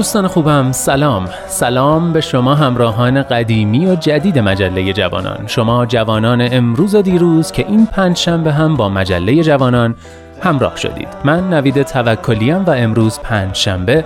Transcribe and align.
دوستان 0.00 0.26
خوبم 0.26 0.72
سلام. 0.72 1.28
سلام 1.46 2.12
به 2.12 2.20
شما 2.20 2.54
همراهان 2.54 3.22
قدیمی 3.22 3.86
و 3.86 3.94
جدید 3.94 4.38
مجله 4.38 4.92
جوانان. 4.92 5.46
شما 5.46 5.86
جوانان 5.86 6.48
امروز 6.52 6.94
و 6.94 7.02
دیروز 7.02 7.52
که 7.52 7.66
این 7.66 7.86
پنج 7.86 8.16
شنبه 8.16 8.52
هم 8.52 8.76
با 8.76 8.88
مجله 8.88 9.42
جوانان 9.42 9.94
همراه 10.42 10.76
شدید. 10.76 11.08
من 11.24 11.48
نوید 11.52 11.82
توکلیم 11.82 12.64
و 12.64 12.70
امروز 12.70 13.18
پنج 13.18 13.54
شنبه 13.54 14.04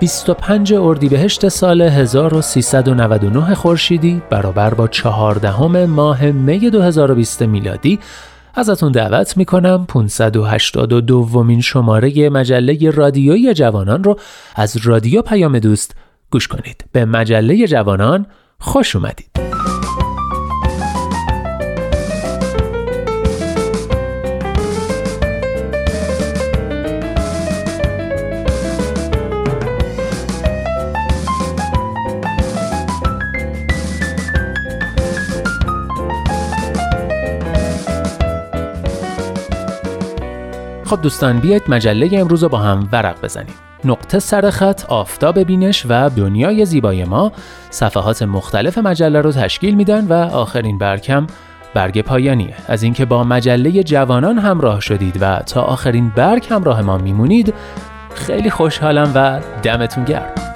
25 0.00 0.74
اردیبهشت 0.74 1.48
سال 1.48 1.82
1399 1.82 3.54
خورشیدی 3.54 4.22
برابر 4.30 4.74
با 4.74 4.88
14 4.88 5.86
ماه 5.86 6.24
می 6.24 6.70
2020 6.70 7.42
میلادی. 7.42 7.98
ازتون 8.54 8.92
دعوت 8.92 9.36
می‌کنم 9.36 9.86
582 9.88 11.00
دومین 11.00 11.60
شماره 11.60 12.28
مجله 12.28 12.90
رادیویی 12.90 13.54
جوانان 13.54 14.04
رو 14.04 14.18
از 14.56 14.76
رادیو 14.76 15.22
پیام 15.22 15.58
دوست 15.58 15.96
گوش 16.30 16.48
کنید. 16.48 16.84
به 16.92 17.04
مجله 17.04 17.66
جوانان 17.66 18.26
خوش 18.58 18.96
اومدید. 18.96 19.45
خب 40.86 41.02
دوستان 41.02 41.38
بیاید 41.38 41.62
مجله 41.68 42.10
امروز 42.12 42.42
رو 42.42 42.48
با 42.48 42.58
هم 42.58 42.88
ورق 42.92 43.22
بزنیم. 43.22 43.54
نقطه 43.84 44.18
سرخط 44.18 44.84
آفتاب 44.84 45.38
بینش 45.38 45.86
و 45.88 46.10
دنیای 46.10 46.64
زیبای 46.64 47.04
ما. 47.04 47.32
صفحات 47.70 48.22
مختلف 48.22 48.78
مجله 48.78 49.20
رو 49.20 49.32
تشکیل 49.32 49.74
میدن 49.74 50.06
و 50.06 50.12
آخرین 50.12 50.78
برکم 50.78 51.26
برگ 51.74 52.00
پایانیه. 52.00 52.54
از 52.68 52.82
اینکه 52.82 53.04
با 53.04 53.24
مجله 53.24 53.82
جوانان 53.82 54.38
همراه 54.38 54.80
شدید 54.80 55.18
و 55.20 55.38
تا 55.38 55.62
آخرین 55.62 56.08
برگ 56.08 56.46
همراه 56.50 56.82
ما 56.82 56.98
میمونید 56.98 57.54
خیلی 58.14 58.50
خوشحالم 58.50 59.12
و 59.14 59.40
دمتون 59.62 60.04
گرم. 60.04 60.55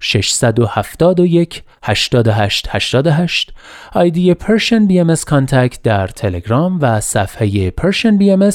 671 0.00 1.62
88 1.82 2.68
88 2.70 3.54
آیدی 3.92 4.34
Persian 4.34 4.86
BMS 4.86 5.14
Contact 5.26 5.82
در 5.82 6.06
تلگرام 6.06 6.78
و 6.80 7.00
صفحه 7.00 7.70
Persian 7.70 8.18
BMS 8.18 8.50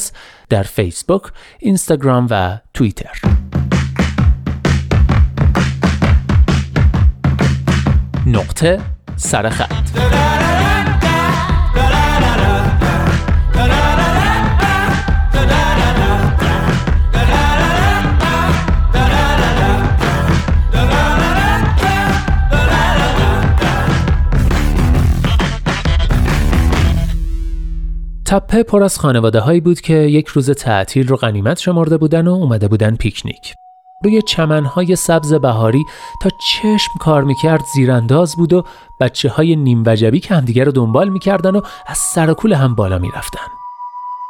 در 0.48 0.62
فیسبوک، 0.62 1.22
اینستاگرام 1.58 2.26
و 2.30 2.58
توییتر. 2.74 3.20
نقطه 8.26 8.80
سرخط 9.16 10.43
تپه 28.34 28.62
پر 28.62 28.82
از 28.82 28.98
خانواده 28.98 29.40
هایی 29.40 29.60
بود 29.60 29.80
که 29.80 29.94
یک 29.94 30.26
روز 30.28 30.50
تعطیل 30.50 31.08
رو 31.08 31.16
غنیمت 31.16 31.58
شمرده 31.58 31.96
بودن 31.96 32.28
و 32.28 32.32
اومده 32.32 32.68
بودن 32.68 32.96
پیکنیک. 32.96 33.54
روی 34.04 34.22
چمنهای 34.22 34.96
سبز 34.96 35.34
بهاری 35.34 35.84
تا 36.22 36.30
چشم 36.30 36.92
کار 37.00 37.24
می‌کرد 37.24 37.64
زیرانداز 37.74 38.36
بود 38.36 38.52
و 38.52 38.64
بچه 39.00 39.28
های 39.28 39.56
نیم 39.56 39.82
وجبی 39.86 40.20
که 40.20 40.34
همدیگه 40.34 40.64
رو 40.64 40.72
دنبال 40.72 41.08
می‌کردن 41.08 41.56
و 41.56 41.60
از 41.86 41.98
سرکول 41.98 42.52
هم 42.52 42.74
بالا 42.74 42.98
می‌رفتن. 42.98 43.46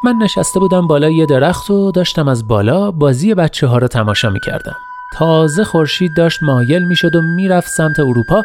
من 0.04 0.14
نشسته 0.22 0.60
بودم 0.60 0.86
بالای 0.86 1.14
یه 1.14 1.26
درخت 1.26 1.70
و 1.70 1.90
داشتم 1.90 2.28
از 2.28 2.48
بالا 2.48 2.90
بازی 2.90 3.34
بچه 3.34 3.66
ها 3.66 3.78
رو 3.78 3.88
تماشا 3.88 4.30
می‌کردم. 4.30 4.76
تازه 5.18 5.64
خورشید 5.64 6.10
داشت 6.16 6.42
مایل 6.42 6.84
می‌شد 6.84 7.16
و 7.16 7.22
می‌رفت 7.22 7.68
سمت 7.68 8.00
اروپا 8.00 8.44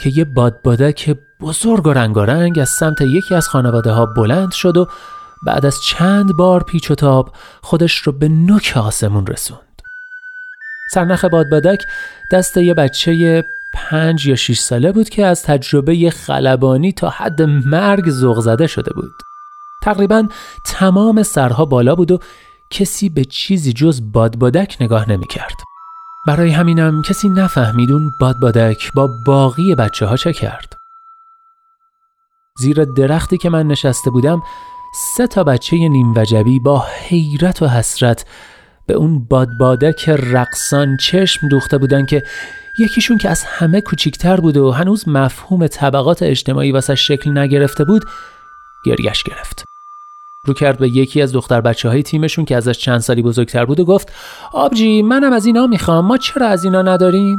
که 0.00 0.12
یه 0.14 0.24
بادبادک 0.24 1.16
بزرگ 1.40 1.86
و 1.86 1.92
رنگارنگ 1.92 2.58
از 2.58 2.70
سمت 2.70 3.00
یکی 3.00 3.34
از 3.34 3.48
خانواده 3.48 3.92
ها 3.92 4.06
بلند 4.06 4.52
شد 4.52 4.76
و 4.76 4.88
بعد 5.46 5.66
از 5.66 5.76
چند 5.82 6.36
بار 6.36 6.62
پیچ 6.62 6.90
و 6.90 6.94
تاب 6.94 7.32
خودش 7.62 7.96
رو 7.96 8.12
به 8.12 8.28
نوک 8.28 8.74
آسمون 8.76 9.26
رسوند. 9.26 9.82
سرنخ 10.90 11.24
بادبادک 11.24 11.82
دست 12.32 12.56
یه 12.56 12.74
بچه 12.74 13.44
پنج 13.74 14.26
یا 14.26 14.36
شیش 14.36 14.60
ساله 14.60 14.92
بود 14.92 15.08
که 15.08 15.26
از 15.26 15.42
تجربه 15.42 16.10
خلبانی 16.10 16.92
تا 16.92 17.10
حد 17.10 17.42
مرگ 17.42 18.10
زغ 18.10 18.40
زده 18.40 18.66
شده 18.66 18.92
بود 18.94 19.12
تقریبا 19.82 20.28
تمام 20.64 21.22
سرها 21.22 21.64
بالا 21.64 21.94
بود 21.94 22.10
و 22.10 22.18
کسی 22.70 23.08
به 23.08 23.24
چیزی 23.24 23.72
جز 23.72 24.12
بادبادک 24.12 24.76
نگاه 24.80 25.10
نمی 25.10 25.26
کرد. 25.26 25.75
برای 26.26 26.50
همینم 26.50 27.02
کسی 27.02 27.28
نفهمید 27.28 27.92
اون 27.92 28.10
بادبادک 28.20 28.92
با 28.92 29.06
باقی 29.26 29.74
بچه 29.74 30.06
ها 30.06 30.16
چه 30.16 30.32
کرد. 30.32 30.76
زیر 32.58 32.84
درختی 32.84 33.38
که 33.38 33.50
من 33.50 33.66
نشسته 33.66 34.10
بودم 34.10 34.42
سه 34.94 35.26
تا 35.26 35.44
بچه 35.44 35.76
نیم 35.76 36.14
وجبی 36.16 36.60
با 36.60 36.84
حیرت 37.08 37.62
و 37.62 37.68
حسرت 37.68 38.24
به 38.86 38.94
اون 38.94 39.24
بادبادک 39.24 40.08
رقصان 40.08 40.96
چشم 40.96 41.48
دوخته 41.48 41.78
بودن 41.78 42.06
که 42.06 42.22
یکیشون 42.78 43.18
که 43.18 43.28
از 43.28 43.44
همه 43.44 43.80
کوچیکتر 43.80 44.36
بود 44.36 44.56
و 44.56 44.70
هنوز 44.72 45.08
مفهوم 45.08 45.66
طبقات 45.66 46.22
اجتماعی 46.22 46.72
واسه 46.72 46.94
شکل 46.94 47.38
نگرفته 47.38 47.84
بود 47.84 48.04
گریش 48.86 49.22
گرفت. 49.22 49.75
رو 50.46 50.54
کرد 50.54 50.78
به 50.78 50.88
یکی 50.88 51.22
از 51.22 51.32
دختر 51.32 51.60
بچه 51.60 51.88
های 51.88 52.02
تیمشون 52.02 52.44
که 52.44 52.56
ازش 52.56 52.78
چند 52.78 52.98
سالی 52.98 53.22
بزرگتر 53.22 53.64
بود 53.64 53.80
و 53.80 53.84
گفت 53.84 54.12
آبجی 54.52 55.02
منم 55.02 55.32
از 55.32 55.46
اینا 55.46 55.66
می‌خوام 55.66 56.06
ما 56.06 56.16
چرا 56.16 56.48
از 56.48 56.64
اینا 56.64 56.82
نداریم؟ 56.82 57.38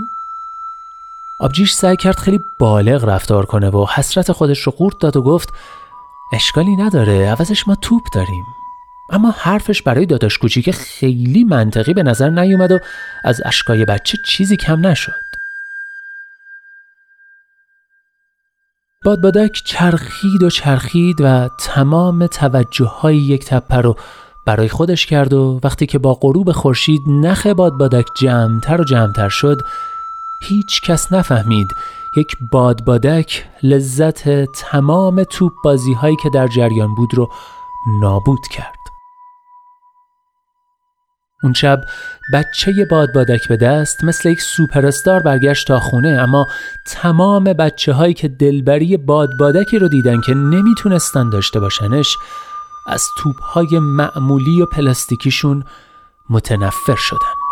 آبجیش 1.39 1.73
سعی 1.73 1.95
کرد 1.95 2.17
خیلی 2.19 2.39
بالغ 2.59 3.05
رفتار 3.05 3.45
کنه 3.45 3.69
و 3.69 3.85
حسرت 3.95 4.31
خودش 4.31 4.59
رو 4.59 4.71
قورت 4.71 4.99
داد 4.99 5.17
و 5.17 5.21
گفت 5.21 5.49
اشکالی 6.33 6.75
نداره 6.75 7.29
عوضش 7.29 7.67
ما 7.67 7.75
توپ 7.75 8.03
داریم 8.13 8.43
اما 9.09 9.33
حرفش 9.37 9.81
برای 9.81 10.05
داداش 10.05 10.37
کوچیک 10.37 10.71
خیلی 10.71 11.43
منطقی 11.43 11.93
به 11.93 12.03
نظر 12.03 12.29
نیومد 12.29 12.71
و 12.71 12.79
از 13.23 13.41
اشکای 13.45 13.85
بچه 13.85 14.17
چیزی 14.25 14.57
کم 14.57 14.87
نشد 14.87 15.26
بادبادک 19.05 19.61
چرخید 19.65 20.43
و 20.43 20.49
چرخید 20.49 21.21
و 21.21 21.49
تمام 21.59 22.27
توجه 22.27 22.85
های 22.85 23.17
یک 23.17 23.45
تپه 23.45 23.75
رو 23.75 23.95
برای 24.45 24.69
خودش 24.69 25.05
کرد 25.05 25.33
و 25.33 25.59
وقتی 25.63 25.85
که 25.85 25.99
با 25.99 26.13
غروب 26.13 26.51
خورشید 26.51 27.01
نخ 27.07 27.47
بادبادک 27.47 28.05
جمعتر 28.15 28.81
و 28.81 28.83
جمعتر 28.83 29.29
شد 29.29 29.61
هیچ 30.41 30.81
کس 30.81 31.13
نفهمید 31.13 31.75
یک 32.15 32.37
بادبادک 32.51 33.45
لذت 33.63 34.45
تمام 34.45 35.23
توپ 35.23 35.53
بازی 35.63 35.93
هایی 35.93 36.15
که 36.23 36.29
در 36.29 36.47
جریان 36.47 36.95
بود 36.95 37.13
رو 37.13 37.29
نابود 38.01 38.47
کرد. 38.51 38.76
اون 41.43 41.53
شب 41.53 41.81
بچه 42.33 42.85
بادبادک 42.91 43.47
به 43.47 43.57
دست 43.57 44.03
مثل 44.03 44.29
یک 44.29 44.41
سوپرستار 44.41 45.19
برگشت 45.19 45.67
تا 45.67 45.79
خونه 45.79 46.09
اما 46.09 46.47
تمام 46.85 47.43
بچه 47.43 47.93
هایی 47.93 48.13
که 48.13 48.27
دلبری 48.27 48.97
بادبادکی 48.97 49.79
رو 49.79 49.87
دیدن 49.87 50.21
که 50.21 50.33
نمی‌تونستن 50.33 51.29
داشته 51.29 51.59
باشنش 51.59 52.17
از 52.87 53.03
توپ 53.17 53.41
های 53.41 53.79
معمولی 53.79 54.61
و 54.61 54.65
پلاستیکیشون 54.65 55.63
متنفر 56.29 56.95
شدن. 56.95 57.46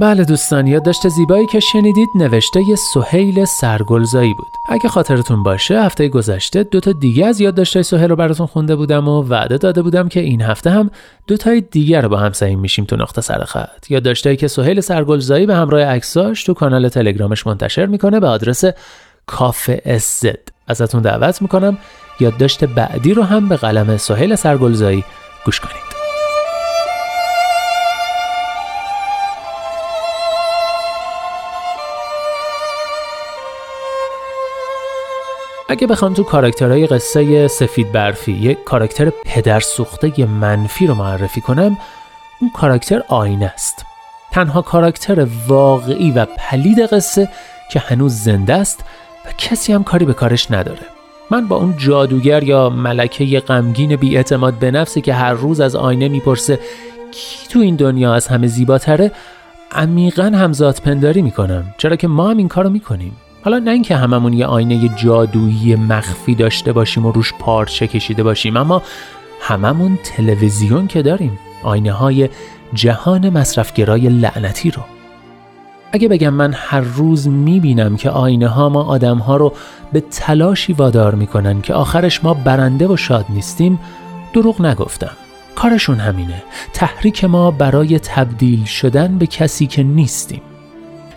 بله 0.00 0.24
دوستان 0.24 0.66
یادداشت 0.66 1.08
زیبایی 1.08 1.46
که 1.46 1.60
شنیدید 1.60 2.08
نوشته 2.14 2.60
سهیل 2.94 3.44
سرگلزایی 3.44 4.34
بود. 4.34 4.48
اگه 4.68 4.88
خاطرتون 4.88 5.42
باشه 5.42 5.82
هفته 5.82 6.08
گذشته 6.08 6.62
دو 6.62 6.80
تا 6.80 6.92
دیگه 6.92 7.26
از 7.26 7.40
یادداشت‌های 7.40 7.82
سهیل 7.82 8.10
رو 8.10 8.16
براتون 8.16 8.46
خونده 8.46 8.76
بودم 8.76 9.08
و 9.08 9.22
وعده 9.22 9.58
داده 9.58 9.82
بودم 9.82 10.08
که 10.08 10.20
این 10.20 10.42
هفته 10.42 10.70
هم 10.70 10.90
دو 11.26 11.36
تای 11.36 11.60
دیگر 11.60 12.00
رو 12.00 12.08
با 12.08 12.16
هم 12.16 12.32
سعی 12.32 12.56
میشیم 12.56 12.84
تو 12.84 12.96
نقطه 12.96 13.20
سر 13.20 13.44
خط. 13.44 13.90
یادداشتایی 13.90 14.36
که 14.36 14.48
سهیل 14.48 14.80
سرگلزایی 14.80 15.46
به 15.46 15.54
همراه 15.54 15.82
عکساش 15.82 16.44
تو 16.44 16.54
کانال 16.54 16.88
تلگرامش 16.88 17.46
منتشر 17.46 17.86
می‌کنه 17.86 18.20
به 18.20 18.28
آدرس 18.28 18.64
کافه 19.26 19.82
اسزد 19.84 20.48
ازتون 20.68 21.02
دعوت 21.02 21.42
می‌کنم 21.42 21.78
یادداشت 22.20 22.64
بعدی 22.64 23.14
رو 23.14 23.22
هم 23.22 23.48
به 23.48 23.56
قلم 23.56 23.96
سهیل 23.96 24.34
سرگلزایی 24.34 25.04
گوش 25.44 25.60
کنید. 25.60 25.87
اگه 35.70 35.86
بخوام 35.86 36.14
تو 36.14 36.22
کاراکترهای 36.22 36.86
قصه 36.86 37.48
سفید 37.48 37.92
برفی 37.92 38.32
یک 38.32 38.64
کاراکتر 38.64 39.12
پدر 39.24 39.60
سوخته 39.60 40.26
منفی 40.26 40.86
رو 40.86 40.94
معرفی 40.94 41.40
کنم 41.40 41.78
اون 42.40 42.50
کاراکتر 42.54 43.02
آینه 43.08 43.46
است. 43.46 43.84
تنها 44.32 44.62
کاراکتر 44.62 45.26
واقعی 45.48 46.10
و 46.10 46.24
پلید 46.24 46.80
قصه 46.80 47.28
که 47.70 47.78
هنوز 47.78 48.14
زنده 48.14 48.54
است 48.54 48.84
و 49.26 49.28
کسی 49.38 49.72
هم 49.72 49.84
کاری 49.84 50.04
به 50.04 50.14
کارش 50.14 50.50
نداره. 50.50 50.82
من 51.30 51.48
با 51.48 51.56
اون 51.56 51.74
جادوگر 51.76 52.42
یا 52.42 52.70
ملکه 52.70 53.40
غمگین 53.40 53.96
بیاعتماد 53.96 54.54
به 54.54 54.70
نفسی 54.70 55.00
که 55.00 55.14
هر 55.14 55.32
روز 55.32 55.60
از 55.60 55.76
آینه 55.76 56.08
می‌پرسه 56.08 56.58
کی 57.10 57.48
تو 57.48 57.58
این 57.58 57.76
دنیا 57.76 58.14
از 58.14 58.26
همه 58.26 58.46
زیباتره 58.46 59.12
عمیقا 59.72 60.24
همزاد 60.24 60.80
پنداری 60.84 61.22
می‌کنم. 61.22 61.74
چرا 61.78 61.96
که 61.96 62.08
ما 62.08 62.30
هم 62.30 62.36
این 62.36 62.48
کارو 62.48 62.70
می‌کنیم. 62.70 63.16
حالا 63.42 63.58
نه 63.58 63.70
اینکه 63.70 63.96
هممون 63.96 64.32
یه 64.32 64.46
آینه 64.46 64.88
جادویی 64.88 65.74
مخفی 65.74 66.34
داشته 66.34 66.72
باشیم 66.72 67.06
و 67.06 67.12
روش 67.12 67.32
پارچه 67.38 67.86
کشیده 67.86 68.22
باشیم 68.22 68.56
اما 68.56 68.82
هممون 69.40 69.98
تلویزیون 70.04 70.86
که 70.86 71.02
داریم 71.02 71.38
آینه 71.62 71.92
های 71.92 72.28
جهان 72.74 73.30
مصرفگرای 73.30 74.08
لعنتی 74.08 74.70
رو. 74.70 74.82
اگه 75.92 76.08
بگم 76.08 76.34
من 76.34 76.52
هر 76.52 76.80
روز 76.80 77.28
می‌بینم 77.28 77.96
که 77.96 78.10
آینه 78.10 78.48
ها 78.48 78.68
ما 78.68 78.82
آدم 78.82 79.18
ها 79.18 79.36
رو 79.36 79.52
به 79.92 80.00
تلاشی 80.00 80.72
وادار 80.72 81.14
می‌کنن 81.14 81.60
که 81.60 81.74
آخرش 81.74 82.24
ما 82.24 82.34
برنده 82.34 82.86
و 82.86 82.96
شاد 82.96 83.26
نیستیم 83.28 83.80
دروغ 84.32 84.62
نگفتم. 84.62 85.16
کارشون 85.54 85.98
همینه. 85.98 86.42
تحریک 86.72 87.24
ما 87.24 87.50
برای 87.50 87.98
تبدیل 87.98 88.64
شدن 88.64 89.18
به 89.18 89.26
کسی 89.26 89.66
که 89.66 89.82
نیستیم. 89.82 90.42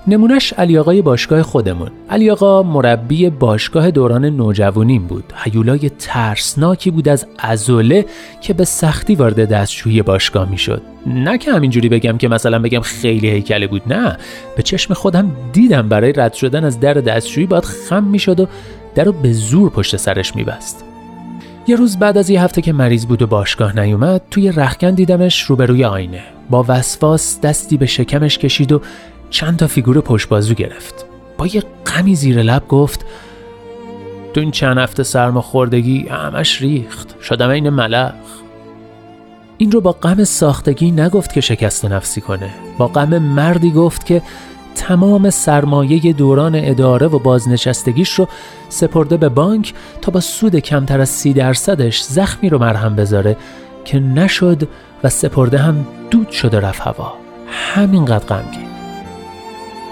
نمونش 0.07 0.53
علی 0.53 0.77
آقای 0.77 1.01
باشگاه 1.01 1.41
خودمون. 1.41 1.91
علی 2.09 2.31
آقا 2.31 2.63
مربی 2.63 3.29
باشگاه 3.29 3.91
دوران 3.91 4.25
نوجوانیم 4.25 5.07
بود. 5.07 5.23
هیولای 5.35 5.89
ترسناکی 5.99 6.91
بود 6.91 7.09
از 7.09 7.27
ازوله 7.39 8.05
که 8.41 8.53
به 8.53 8.65
سختی 8.65 9.15
وارد 9.15 9.49
دستشویی 9.49 10.01
باشگاه 10.01 10.49
می‌شد. 10.49 10.81
نه 11.05 11.37
که 11.37 11.53
همینجوری 11.53 11.89
بگم 11.89 12.17
که 12.17 12.27
مثلا 12.27 12.59
بگم 12.59 12.79
خیلی 12.79 13.29
هیکله 13.29 13.67
بود 13.67 13.93
نه. 13.93 14.17
به 14.57 14.63
چشم 14.63 14.93
خودم 14.93 15.31
دیدم 15.53 15.89
برای 15.89 16.13
رد 16.13 16.33
شدن 16.33 16.63
از 16.63 16.79
در 16.79 16.93
دستشویی 16.93 17.47
باید 17.47 17.63
خم 17.63 18.03
می‌شد 18.03 18.39
و 18.39 18.47
در 18.95 19.03
رو 19.03 19.11
به 19.11 19.33
زور 19.33 19.69
پشت 19.69 19.97
سرش 19.97 20.35
میبست. 20.35 20.85
یه 21.67 21.75
روز 21.75 21.97
بعد 21.97 22.17
از 22.17 22.29
یه 22.29 22.43
هفته 22.43 22.61
که 22.61 22.73
مریض 22.73 23.05
بود 23.05 23.21
و 23.21 23.27
باشگاه 23.27 23.79
نیومد 23.79 24.21
توی 24.31 24.51
رخکن 24.51 24.91
دیدمش 24.91 25.41
روبروی 25.41 25.85
آینه. 25.85 26.23
با 26.49 26.65
وسواس 26.67 27.41
دستی 27.41 27.77
به 27.77 27.85
شکمش 27.85 28.37
کشید 28.37 28.71
و 28.71 28.81
چند 29.31 29.57
تا 29.57 29.67
فیگور 29.67 30.01
پشت 30.01 30.29
بازو 30.29 30.53
گرفت. 30.53 31.05
با 31.37 31.47
یه 31.47 31.63
غمی 31.85 32.15
زیر 32.15 32.41
لب 32.41 32.67
گفت 32.67 33.05
تو 34.33 34.39
این 34.39 34.51
چند 34.51 34.77
هفته 34.77 35.03
سرماخوردگی 35.03 36.07
همش 36.07 36.61
ریخت. 36.61 37.21
شدم 37.21 37.49
این 37.49 37.69
ملخ. 37.69 38.13
این 39.57 39.71
رو 39.71 39.81
با 39.81 39.91
غم 39.91 40.23
ساختگی 40.23 40.91
نگفت 40.91 41.33
که 41.33 41.41
شکست 41.41 41.85
نفسی 41.85 42.21
کنه. 42.21 42.49
با 42.77 42.87
غم 42.87 43.17
مردی 43.17 43.71
گفت 43.71 44.05
که 44.05 44.21
تمام 44.75 45.29
سرمایه 45.29 46.13
دوران 46.13 46.55
اداره 46.55 47.07
و 47.07 47.19
بازنشستگیش 47.19 48.09
رو 48.09 48.27
سپرده 48.69 49.17
به 49.17 49.29
بانک 49.29 49.73
تا 50.01 50.11
با 50.11 50.19
سود 50.19 50.55
کمتر 50.55 51.01
از 51.01 51.09
سی 51.09 51.33
درصدش 51.33 52.01
زخمی 52.01 52.49
رو 52.49 52.59
مرهم 52.59 52.95
بذاره 52.95 53.37
که 53.85 53.99
نشد 53.99 54.67
و 55.03 55.09
سپرده 55.09 55.57
هم 55.57 55.87
دود 56.09 56.29
شده 56.29 56.59
رفت 56.59 56.81
هوا. 56.81 57.13
همینقدر 57.47 58.25
غمگین. 58.25 58.70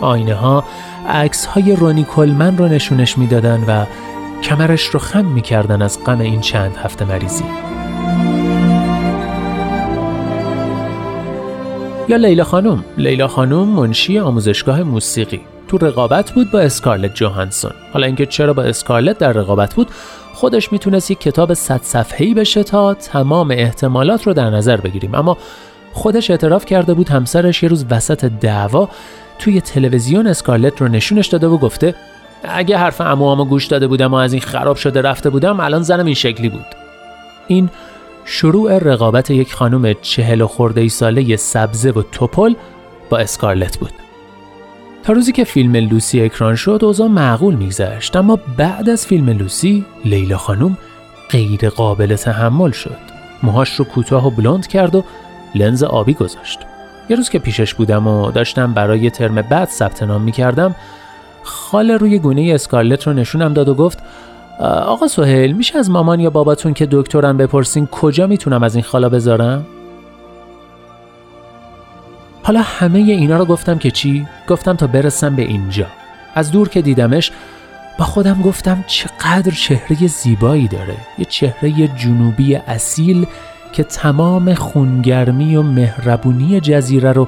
آینه 0.01 0.33
ها 0.33 0.63
عکس 1.09 1.45
های 1.45 1.75
رونی 1.75 2.03
کلمن 2.03 2.57
رو 2.57 2.67
نشونش 2.67 3.17
می‌دادن 3.17 3.63
و 3.67 3.85
کمرش 4.43 4.85
رو 4.85 4.99
خم 4.99 5.25
می‌کردن 5.25 5.81
از 5.81 6.03
غم 6.05 6.19
این 6.19 6.41
چند 6.41 6.77
هفته 6.77 7.05
مریضی. 7.05 7.43
یا 12.09 12.17
لیلا 12.17 12.43
خانم؟ 12.43 12.83
لیلا 12.97 13.27
خانم 13.27 13.67
منشی 13.67 14.19
آموزشگاه 14.19 14.83
موسیقی. 14.83 15.41
تو 15.67 15.77
رقابت 15.77 16.31
بود 16.31 16.51
با 16.51 16.59
اسکارلت 16.59 17.15
جوهانسون. 17.15 17.71
حالا 17.93 18.05
اینکه 18.05 18.25
چرا 18.25 18.53
با 18.53 18.63
اسکارلت 18.63 19.17
در 19.17 19.31
رقابت 19.31 19.75
بود 19.75 19.87
خودش 20.33 20.71
می‌تونست 20.71 21.11
یک 21.11 21.19
کتاب 21.19 21.53
صد 21.53 21.81
صفحه‌ای 21.83 22.33
بشه 22.33 22.63
تا 22.63 22.93
تمام 22.93 23.51
احتمالات 23.51 24.27
رو 24.27 24.33
در 24.33 24.49
نظر 24.49 24.77
بگیریم. 24.77 25.15
اما 25.15 25.37
خودش 25.93 26.31
اعتراف 26.31 26.65
کرده 26.65 26.93
بود 26.93 27.09
همسرش 27.09 27.63
یه 27.63 27.69
روز 27.69 27.85
وسط 27.89 28.25
دعوا 28.25 28.89
توی 29.39 29.61
تلویزیون 29.61 30.27
اسکارلت 30.27 30.81
رو 30.81 30.87
نشونش 30.87 31.27
داده 31.27 31.47
و 31.47 31.57
گفته 31.57 31.95
اگه 32.43 32.77
حرف 32.77 33.01
اموامو 33.01 33.45
گوش 33.45 33.65
داده 33.65 33.87
بودم 33.87 34.13
و 34.13 34.15
از 34.15 34.33
این 34.33 34.41
خراب 34.41 34.75
شده 34.75 35.01
رفته 35.01 35.29
بودم 35.29 35.59
الان 35.59 35.83
زنم 35.83 36.05
این 36.05 36.15
شکلی 36.15 36.49
بود. 36.49 36.65
این 37.47 37.69
شروع 38.25 38.77
رقابت 38.77 39.31
یک 39.31 39.53
خانم 39.53 39.93
چهل 40.01 40.41
و 40.41 40.47
خورده 40.47 40.81
ای 40.81 40.89
ساله 40.89 41.35
سبزه 41.35 41.91
و 41.91 42.01
توپل 42.01 42.53
با 43.09 43.17
اسکارلت 43.17 43.77
بود. 43.77 43.91
تا 45.03 45.13
روزی 45.13 45.31
که 45.31 45.43
فیلم 45.43 45.75
لوسی 45.75 46.21
اکران 46.21 46.55
شد 46.55 46.79
اوضاع 46.83 47.07
معقول 47.07 47.55
میگذشت 47.55 48.15
اما 48.15 48.39
بعد 48.57 48.89
از 48.89 49.05
فیلم 49.05 49.29
لوسی 49.29 49.85
لیلا 50.05 50.37
خانم 50.37 50.77
غیر 51.29 51.69
قابل 51.69 52.15
تحمل 52.15 52.71
شد. 52.71 52.97
موهاش 53.43 53.75
رو 53.75 53.85
کوتاه 53.85 54.27
و 54.27 54.29
بلند 54.29 54.67
کرد 54.67 54.95
و 54.95 55.03
لنز 55.55 55.83
آبی 55.83 56.13
گذاشت. 56.13 56.59
یه 57.09 57.15
روز 57.15 57.29
که 57.29 57.39
پیشش 57.39 57.73
بودم 57.73 58.07
و 58.07 58.31
داشتم 58.31 58.73
برای 58.73 59.09
ترم 59.09 59.35
بعد 59.41 59.67
ثبت 59.67 60.03
نام 60.03 60.21
می‌کردم 60.21 60.75
خال 61.43 61.91
روی 61.91 62.19
گونه 62.19 62.51
اسکارلت 62.55 63.07
رو 63.07 63.13
نشونم 63.13 63.53
داد 63.53 63.69
و 63.69 63.75
گفت 63.75 63.99
آقا 64.85 65.07
سهیل 65.07 65.53
میشه 65.53 65.77
از 65.77 65.89
مامان 65.89 66.19
یا 66.19 66.29
باباتون 66.29 66.73
که 66.73 66.87
دکترم 66.91 67.37
بپرسین 67.37 67.87
کجا 67.87 68.27
می‌تونم 68.27 68.63
از 68.63 68.75
این 68.75 68.83
خالا 68.83 69.09
بذارم؟ 69.09 69.65
حالا 72.43 72.61
همه 72.61 72.99
اینا 72.99 73.37
رو 73.37 73.45
گفتم 73.45 73.77
که 73.77 73.91
چی؟ 73.91 74.27
گفتم 74.47 74.75
تا 74.75 74.87
برسم 74.87 75.35
به 75.35 75.41
اینجا 75.41 75.85
از 76.35 76.51
دور 76.51 76.69
که 76.69 76.81
دیدمش 76.81 77.31
با 77.99 78.05
خودم 78.05 78.41
گفتم 78.41 78.83
چقدر 78.87 79.51
چهره 79.51 80.07
زیبایی 80.07 80.67
داره 80.67 80.97
یه 81.17 81.25
چهره 81.25 81.87
جنوبی 81.87 82.55
اصیل 82.55 83.27
که 83.73 83.83
تمام 83.83 84.53
خونگرمی 84.53 85.55
و 85.55 85.61
مهربونی 85.61 86.59
جزیره 86.59 87.11
رو 87.11 87.27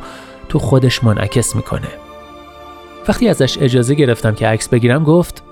تو 0.49 0.59
خودش 0.59 1.03
منعکس 1.03 1.55
می‌کنه. 1.55 1.87
وقتی 3.07 3.27
ازش 3.27 3.57
اجازه 3.61 3.95
گرفتم 3.95 4.35
که 4.35 4.47
عکس 4.47 4.69
بگیرم 4.69 5.03
گفت 5.03 5.43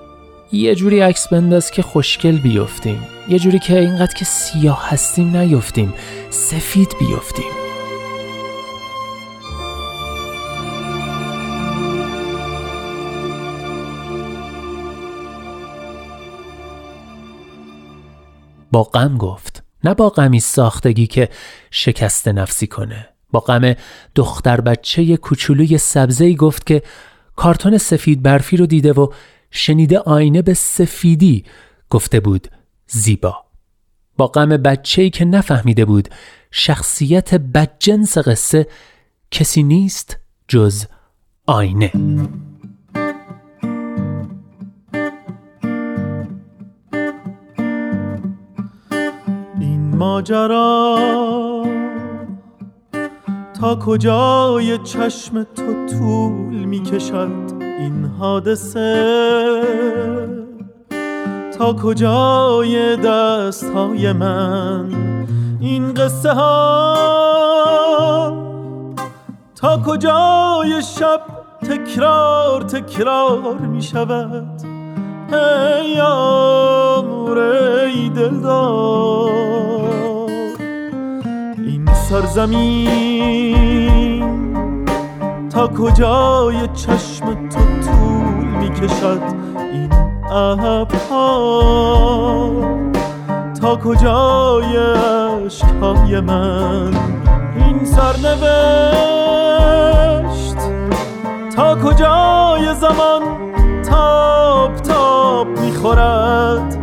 یه 0.52 0.74
جوری 0.74 1.00
عکس 1.00 1.28
بنداز 1.28 1.70
که 1.70 1.82
خوشگل 1.82 2.38
بیفتیم. 2.38 3.02
یه 3.28 3.38
جوری 3.38 3.58
که 3.58 3.78
اینقدر 3.80 4.14
که 4.14 4.24
سیاه 4.24 4.90
هستیم 4.90 5.36
نیفتیم. 5.36 5.94
سفید 6.30 6.88
بیفتیم. 7.00 7.44
با 18.72 18.82
غم 18.82 19.16
گفت 19.16 19.69
نه 19.84 19.94
با 19.94 20.08
غمی 20.08 20.40
ساختگی 20.40 21.06
که 21.06 21.28
شکست 21.70 22.28
نفسی 22.28 22.66
کنه. 22.66 23.08
با 23.30 23.40
غم 23.40 23.74
دختر 24.14 24.60
بچه 24.60 25.16
کوچولوی 25.16 25.78
سبزه 25.78 26.34
گفت 26.34 26.66
که 26.66 26.82
کارتون 27.36 27.78
سفید 27.78 28.22
برفی 28.22 28.56
رو 28.56 28.66
دیده 28.66 28.92
و 28.92 29.12
شنیده 29.50 29.98
آینه 29.98 30.42
به 30.42 30.54
سفیدی 30.54 31.44
گفته 31.90 32.20
بود 32.20 32.48
زیبا. 32.86 33.44
با 34.16 34.26
غم 34.26 34.48
بچه‌ای 34.48 35.10
که 35.10 35.24
نفهمیده 35.24 35.84
بود 35.84 36.08
شخصیت 36.50 37.34
بدجنس 37.34 38.18
قصه 38.18 38.66
کسی 39.30 39.62
نیست 39.62 40.16
جز 40.48 40.84
آینه. 41.46 41.92
ماجرا. 50.00 50.98
تا 53.60 53.76
کجای 53.76 54.78
چشم 54.78 55.42
تو 55.42 55.86
طول 55.86 56.64
می 56.64 56.82
کشد 56.82 57.52
این 57.60 58.04
حادثه؟ 58.18 59.62
تا 61.58 61.72
کجای 61.72 62.96
دست 62.96 63.64
های 63.64 64.12
من 64.12 64.90
این 65.60 65.94
قصه 65.94 66.32
ها 66.32 66.96
تا 69.56 69.82
کجای 69.86 70.82
شب 70.82 71.20
تکرار 71.62 72.62
تکرار 72.62 73.58
می 73.58 73.82
شود 73.82 74.62
ای 75.32 76.00
آمور 76.00 77.38
ای 77.38 78.08
دلدار. 78.08 79.69
سرزمین 82.10 83.70
تا 85.50 85.68
کجای 85.68 86.68
چشم 86.74 87.48
تو 87.48 87.58
طول 87.58 88.46
می 88.60 88.70
کشد 88.70 89.20
این 89.72 89.92
ابرها 90.30 91.30
تا 93.60 93.76
کجای 93.76 94.76
عشقهای 94.76 96.20
من 96.20 96.94
این 97.56 97.84
سرنوشت؟ 97.84 98.30
تا 101.56 101.74
کجای 101.74 102.74
زمان 102.74 103.22
تاب 103.82 104.76
تاب 104.76 105.46
می‌خورد؟ 105.46 106.79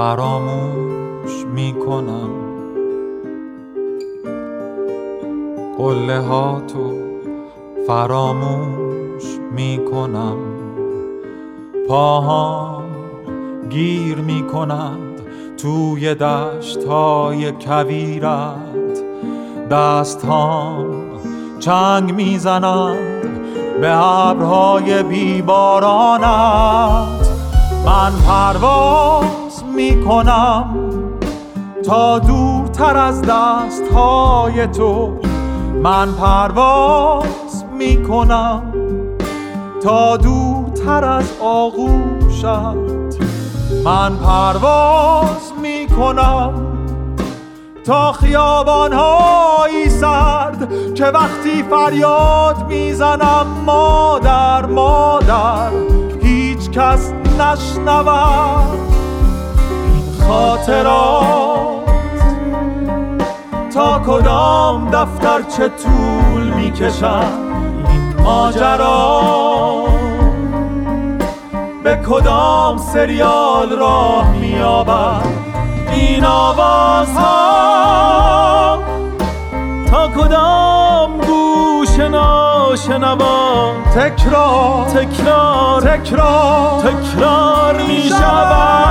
فراموش 0.00 1.46
می‌کنم. 1.54 2.30
قله 5.78 6.20
ها 6.20 6.62
تو 6.74 6.92
فراموش 7.86 9.24
می‌کنم. 9.52 10.36
پاهام 11.88 12.84
گیر 13.70 14.16
می‌کنند 14.16 15.20
توی 15.56 16.14
دشت 16.14 16.84
های 16.84 17.52
کویرت. 17.52 19.02
دست 19.70 20.26
چنگ 21.58 22.14
می‌زنند 22.14 23.22
به 23.80 23.96
ابرهای 23.96 25.02
بیبارانت. 25.02 26.20
من 27.86 28.12
پرواز 28.28 29.39
می‌کنم 29.76 30.74
تا 31.86 32.18
دورتر 32.18 32.96
از 32.96 33.22
دست 33.22 33.92
های 33.94 34.66
تو. 34.66 35.16
من 35.82 36.12
پرواز 36.12 37.64
می‌کنم 37.78 38.62
تا 39.82 40.16
دورتر 40.16 41.04
از 41.04 41.32
آغوشت. 41.40 42.44
من 43.84 44.16
پرواز 44.16 45.52
می‌کنم 45.62 46.52
تا 47.84 48.12
خیابانهایی 48.12 49.88
سرد 49.88 50.94
که 50.94 51.04
وقتی 51.04 51.62
فریاد 51.70 52.66
می‌زنم 52.68 53.46
مادر 53.66 54.66
مادر 54.66 55.70
هیچ 56.22 56.70
کس 56.70 57.12
نشنود. 57.40 58.99
خاطرات. 60.28 61.80
تا 63.74 63.98
کدام 64.06 64.90
دفتر 64.90 65.42
چه 65.42 65.68
طول 65.68 66.42
می‌کشد 66.42 67.24
این 67.88 68.14
ماجرا؟ 68.22 69.84
به 71.84 71.96
کدام 71.96 72.78
سریال 72.78 73.70
راه 73.70 74.30
میابد 74.30 75.24
این 75.92 76.24
آواز 76.24 77.16
ها 77.16 78.78
تا 79.90 80.08
کدام 80.08 80.89
گوش 82.00 82.08
ناشنوا 82.08 83.72
تکرار 83.94 84.86
تکرار 84.86 85.80
تکرار. 85.80 86.82
تکرار 86.82 87.82
می‌شود 87.82 88.90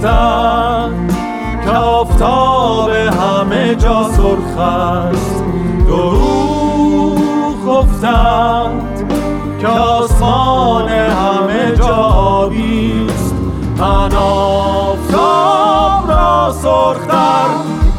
گفتند 0.00 1.12
که 1.64 1.70
آفتاب 1.70 2.90
همه 2.90 3.74
جا 3.74 4.10
سرخ 4.16 4.58
است. 4.58 5.44
دروغ 5.86 7.66
گفتند 7.66 9.10
که 9.60 9.66
آسمان 9.66 10.88
همه 10.88 11.76
جا 11.76 11.96
آبیست 12.16 13.34
من 13.78 14.14
آفتاب 14.16 16.10
را 16.10 16.52
سرختر 16.52 17.46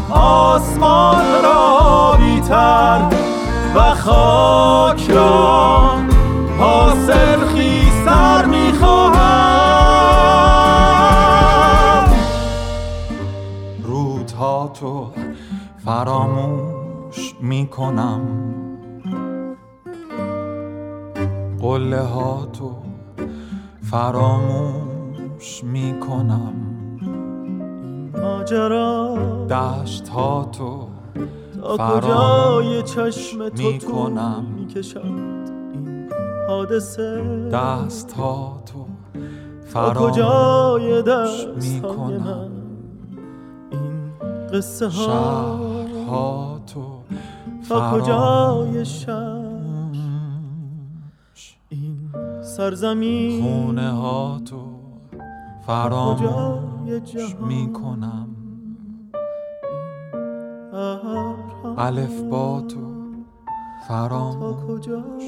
آسمان 0.10 1.26
را 1.44 2.18
بیتر 2.18 3.02
و 3.76 3.96
خاک 3.96 5.10
را 5.12 5.92
حاصل 6.60 7.51
فراموش 15.92 17.36
می‌کنم. 17.42 18.22
قله 21.62 22.02
ها 22.02 22.48
تو 22.54 22.72
فراموش 23.82 25.64
می‌کنم. 25.64 26.54
ماجرا 28.22 29.18
دشت 29.50 30.08
ها 30.08 30.50
تو 30.52 30.88
تا 31.78 32.00
کجای 32.00 32.84
چشم 32.84 33.50
تو 33.50 33.64
می‌کشد 34.58 35.02
این 35.74 36.10
حادثه؟ 36.48 37.50
دست 37.54 38.12
ها 38.12 38.64
تو 38.66 38.86
کجای 39.94 41.02
دست 41.02 41.84
های 41.84 42.18
من؟ 42.18 42.52
این 43.72 44.12
قصه 44.54 44.88
ها 44.88 45.71
تو 46.74 47.04
تا 47.70 47.92
کجای 48.00 48.86
شهر 48.86 49.42
این 51.70 51.98
سرزمین 52.42 53.44
خونه 53.44 53.92
ها 53.92 54.42
تو 54.46 54.62
فراموش 55.66 57.36
می‌کنم. 57.48 58.28
الف 61.78 62.22
با 62.22 62.62
تو 62.62 62.92
فراموش. 63.88 65.24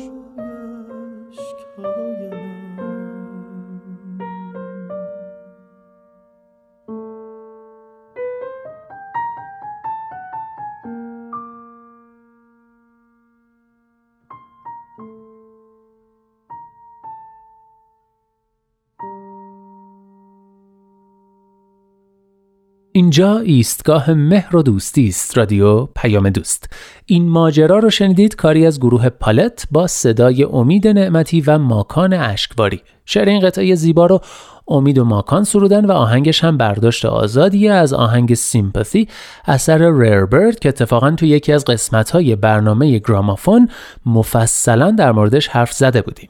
اینجا 23.14 23.40
ایستگاه 23.40 24.14
مهر 24.14 24.56
و 24.56 24.64
دوستی 24.64 25.08
است 25.08 25.38
رادیو 25.38 25.86
پیام 25.86 26.30
دوست. 26.30 26.74
این 27.06 27.30
ماجرا 27.30 27.80
رو 27.80 27.90
شنیدید 27.90 28.36
کاری 28.36 28.66
از 28.66 28.80
گروه 28.80 29.10
پالت 29.10 29.68
با 29.72 29.88
صدای 29.88 30.44
امید 30.44 30.88
نعمتی 30.88 31.42
و 31.42 31.58
ماکان 31.58 32.14
اشکباری. 32.14 32.82
شعر 33.06 33.30
این 33.30 33.40
قطعه 33.40 33.76
زیبا 33.76 34.06
رو 34.06 34.22
امید 34.68 34.98
و 34.98 35.06
ماکان 35.06 35.44
سرودن 35.44 35.86
و 35.86 35.92
آهنگش 35.92 36.44
هم 36.44 36.58
برداشت 36.58 37.06
آزادیه 37.06 37.72
از 37.74 37.94
آهنگ 37.94 38.34
سیمپاثی 38.34 39.08
اثر 39.46 40.00
ریربرد 40.00 40.60
که 40.60 40.70
اتفاقا 40.70 41.12
تو 41.12 41.26
یکی 41.26 41.54
از 41.54 41.66
قسمت‌های 41.66 42.36
برنامه 42.36 43.00
گرامافون 43.00 43.70
مفصلا 44.06 44.92
در 44.92 45.12
موردش 45.12 45.48
حرف 45.48 45.74
زده 45.74 46.02
بودیم. 46.02 46.30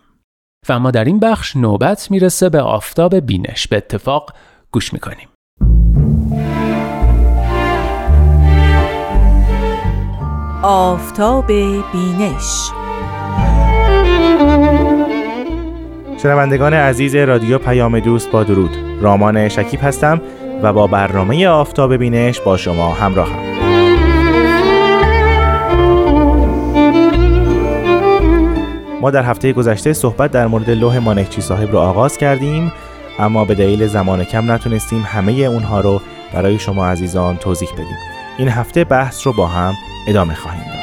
و 0.70 0.80
ما 0.80 0.92
در 0.92 1.06
این 1.06 1.20
بخش 1.20 1.56
نوبت 1.56 2.12
می‌رسه 2.12 2.50
به 2.50 2.62
آفتاب 2.62 3.16
بینش. 3.16 3.68
به 3.68 3.78
اتفاق 3.78 4.34
گوش 4.72 4.94
می‌کنیم. 4.94 5.28
آفتاب 10.66 11.48
بینش. 11.48 12.72
شنوندگان 16.24 16.74
عزیز 16.74 17.16
رادیو 17.16 17.58
پیام 17.58 18.00
دوست 18.00 18.32
با 18.32 18.44
درود. 18.44 18.70
رامان 19.02 19.50
شکیب 19.50 19.80
هستم 19.84 20.22
و 20.64 20.74
با 20.74 20.88
برنامه 20.88 21.48
آفتاب 21.48 21.96
بینش 21.96 22.40
با 22.40 22.58
شما 22.58 22.94
همراهم. 22.94 23.40
ما 29.02 29.12
در 29.12 29.24
هفته 29.24 29.54
گذشته 29.54 29.94
صحبت 29.94 30.32
در 30.32 30.48
مورد 30.48 30.70
لوح 30.70 30.98
مانکچی 30.98 31.42
صاحب 31.42 31.72
رو 31.72 31.78
آغاز 31.80 32.18
کردیم 32.18 32.72
اما 33.20 33.46
به 33.46 33.56
دلیل 33.56 33.88
زمان 33.88 34.24
کم 34.24 34.52
نتونستیم 34.52 35.02
همه 35.08 35.32
اونها 35.32 35.80
رو 35.80 36.02
برای 36.34 36.60
شما 36.60 36.88
عزیزان 36.88 37.38
توضیح 37.38 37.70
بدیم. 37.74 38.23
این 38.38 38.48
هفته 38.48 38.84
بحث 38.84 39.28
رو 39.28 39.34
با 39.34 39.48
هم 39.48 39.74
ادامه 40.08 40.34
خواهیم 40.34 40.64
داد. 40.64 40.74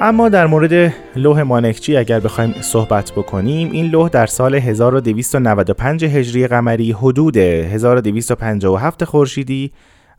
اما 0.00 0.28
در 0.28 0.46
مورد 0.46 0.94
لوح 1.16 1.42
مانکچی 1.42 1.96
اگر 1.96 2.20
بخوایم 2.20 2.54
صحبت 2.60 3.12
بکنیم 3.12 3.70
این 3.72 3.86
لوح 3.86 4.08
در 4.08 4.26
سال 4.26 4.54
1295 4.54 6.04
هجری 6.04 6.46
قمری 6.46 6.92
حدود 6.92 7.36
1257 7.36 9.04
خورشیدی 9.04 9.72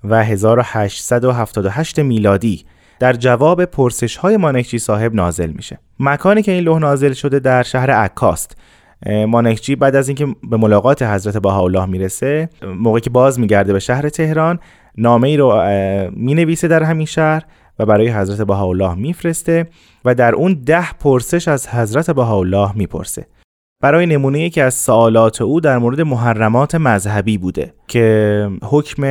و 0.04 0.24
1878 0.24 2.00
میلادی 2.00 2.66
در 3.00 3.14
جواب 3.14 3.66
پرسش 3.66 4.18
های 4.18 4.38
مانکچی 4.38 4.80
صاحب 4.80 5.16
نازل 5.16 5.52
میشه. 5.52 5.80
مکانی 6.00 6.42
که 6.42 6.52
این 6.52 6.64
لوح 6.64 6.80
نازل 6.80 7.14
شده 7.14 7.40
در 7.40 7.64
شهر 7.64 7.92
عکاست 7.92 8.58
مانکچی 9.28 9.76
بعد 9.76 9.96
از 9.96 10.08
اینکه 10.08 10.28
به 10.50 10.58
ملاقات 10.58 11.04
حضرت 11.04 11.38
بهاءالله 11.38 11.86
می‌رسه 11.86 12.50
موقعی 12.78 13.02
که 13.02 13.10
باز 13.10 13.40
میگرده 13.40 13.74
به 13.74 13.80
شهر 13.80 14.10
تهران 14.10 14.60
نامه 14.98 15.28
ای 15.28 15.38
رو 15.38 15.62
می‌نویسه 16.12 16.68
در 16.68 16.84
همین 16.84 17.06
شهر 17.06 17.44
و 17.80 17.86
برای 17.86 18.10
حضرت 18.10 18.48
بهاءالله 18.48 18.96
میفرسته 18.96 19.68
و 20.06 20.16
در 20.16 20.36
اون 20.36 20.54
ده 20.66 20.94
پرسش 20.94 21.48
از 21.48 21.68
حضرت 21.68 22.12
بهاءالله 22.12 22.78
می‌پرسه. 22.78 23.28
برای 23.82 24.06
نمونه 24.06 24.50
که 24.50 24.64
از 24.64 24.74
سوالات 24.74 25.42
او 25.42 25.62
در 25.62 25.78
مورد 25.78 26.02
محرمات 26.02 26.76
مذهبی 26.76 27.38
بوده 27.38 27.74
که 27.88 28.50
حکم 28.64 29.04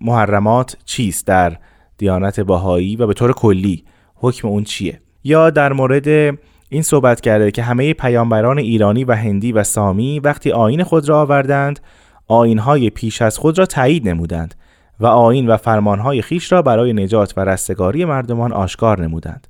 محرمات 0.00 0.76
چیست 0.84 1.26
در 1.26 1.56
دیانت 1.98 2.40
بهایی 2.40 2.96
و 2.96 3.06
به 3.06 3.14
طور 3.14 3.32
کلی 3.32 3.84
حکم 4.14 4.48
اون 4.48 4.64
چیه؟ 4.64 5.00
یا 5.24 5.50
در 5.50 5.72
مورد 5.72 6.38
این 6.68 6.82
صحبت 6.82 7.20
کرده 7.20 7.50
که 7.50 7.62
همه 7.62 7.94
پیامبران 7.94 8.58
ایرانی 8.58 9.04
و 9.04 9.12
هندی 9.12 9.52
و 9.52 9.64
سامی 9.64 10.20
وقتی 10.20 10.52
آین 10.52 10.84
خود 10.84 11.08
را 11.08 11.20
آوردند 11.20 11.80
آینهای 12.28 12.90
پیش 12.90 13.22
از 13.22 13.38
خود 13.38 13.58
را 13.58 13.66
تایید 13.66 14.08
نمودند 14.08 14.54
و 15.00 15.06
آین 15.06 15.46
و 15.46 15.56
فرمانهای 15.56 16.22
خیش 16.22 16.52
را 16.52 16.62
برای 16.62 16.92
نجات 16.92 17.34
و 17.36 17.40
رستگاری 17.40 18.04
مردمان 18.04 18.52
آشکار 18.52 19.02
نمودند. 19.02 19.46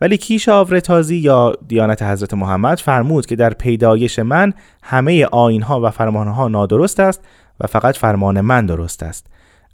ولی 0.00 0.16
کیش 0.16 0.48
آورتازی 0.48 1.16
یا 1.16 1.52
دیانت 1.68 2.02
حضرت 2.02 2.34
محمد 2.34 2.78
فرمود 2.78 3.26
که 3.26 3.36
در 3.36 3.54
پیدایش 3.54 4.18
من 4.18 4.52
همه 4.82 5.24
آینها 5.24 5.80
و 5.80 5.90
فرمانها 5.90 6.48
نادرست 6.48 7.00
است 7.00 7.24
و 7.60 7.66
فقط 7.66 7.96
فرمان 7.96 8.40
من 8.40 8.66
درست 8.66 9.02
است. 9.02 9.26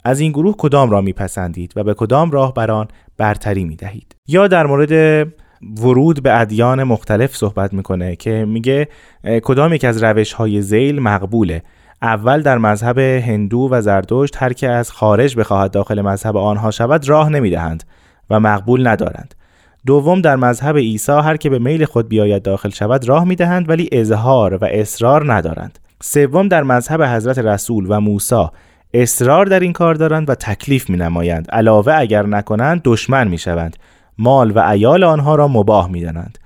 از 0.03 0.19
این 0.19 0.31
گروه 0.31 0.55
کدام 0.57 0.89
را 0.89 1.01
میپسندید 1.01 1.73
و 1.75 1.83
به 1.83 1.93
کدام 1.93 2.31
راهبران 2.31 2.87
برتری 3.17 3.63
می‌دهید؟ 3.63 4.15
یا 4.27 4.47
در 4.47 4.65
مورد 4.65 5.27
ورود 5.77 6.23
به 6.23 6.39
ادیان 6.39 6.83
مختلف 6.83 7.35
صحبت 7.35 7.73
می‌کنه 7.73 8.15
که 8.15 8.45
میگه 8.47 8.87
کدام 9.43 9.73
یک 9.73 9.85
از 9.85 10.03
روش 10.03 10.33
های 10.33 10.61
زیل 10.61 10.99
مقبوله؟ 10.99 11.63
اول 12.01 12.41
در 12.41 12.57
مذهب 12.57 12.99
هندو 12.99 13.67
و 13.71 13.81
زردشت 13.81 14.37
هر 14.37 14.53
که 14.53 14.69
از 14.69 14.91
خارج 14.91 15.37
بخواهد 15.37 15.71
داخل 15.71 16.01
مذهب 16.01 16.37
آنها 16.37 16.71
شود 16.71 17.09
راه 17.09 17.29
نمی‌دهند 17.29 17.83
و 18.29 18.39
مقبول 18.39 18.87
ندارند. 18.87 19.35
دوم 19.85 20.21
در 20.21 20.35
مذهب 20.35 20.77
عیسی 20.77 21.11
هر 21.11 21.37
که 21.37 21.49
به 21.49 21.59
میل 21.59 21.85
خود 21.85 22.09
بیاید 22.09 22.43
داخل 22.43 22.69
شود 22.69 23.07
راه 23.07 23.23
می‌دهند 23.23 23.69
ولی 23.69 23.89
اظهار 23.91 24.53
و 24.53 24.65
اصرار 24.71 25.33
ندارند. 25.33 25.79
سوم 26.03 26.47
در 26.47 26.63
مذهب 26.63 27.01
حضرت 27.03 27.39
رسول 27.39 27.85
و 27.89 27.99
موسی 27.99 28.45
اصرار 28.93 29.45
در 29.45 29.59
این 29.59 29.73
کار 29.73 29.95
دارند 29.95 30.29
و 30.29 30.35
تکلیف 30.35 30.89
می 30.89 30.97
نمایند 30.97 31.51
علاوه 31.51 31.93
اگر 31.93 32.25
نکنند 32.25 32.81
دشمن 32.83 33.27
می 33.27 33.37
شوند 33.37 33.77
مال 34.17 34.51
و 34.51 34.59
ایال 34.59 35.03
آنها 35.03 35.35
را 35.35 35.47
مباه 35.47 35.91
می 35.91 36.01
دانند. 36.01 36.37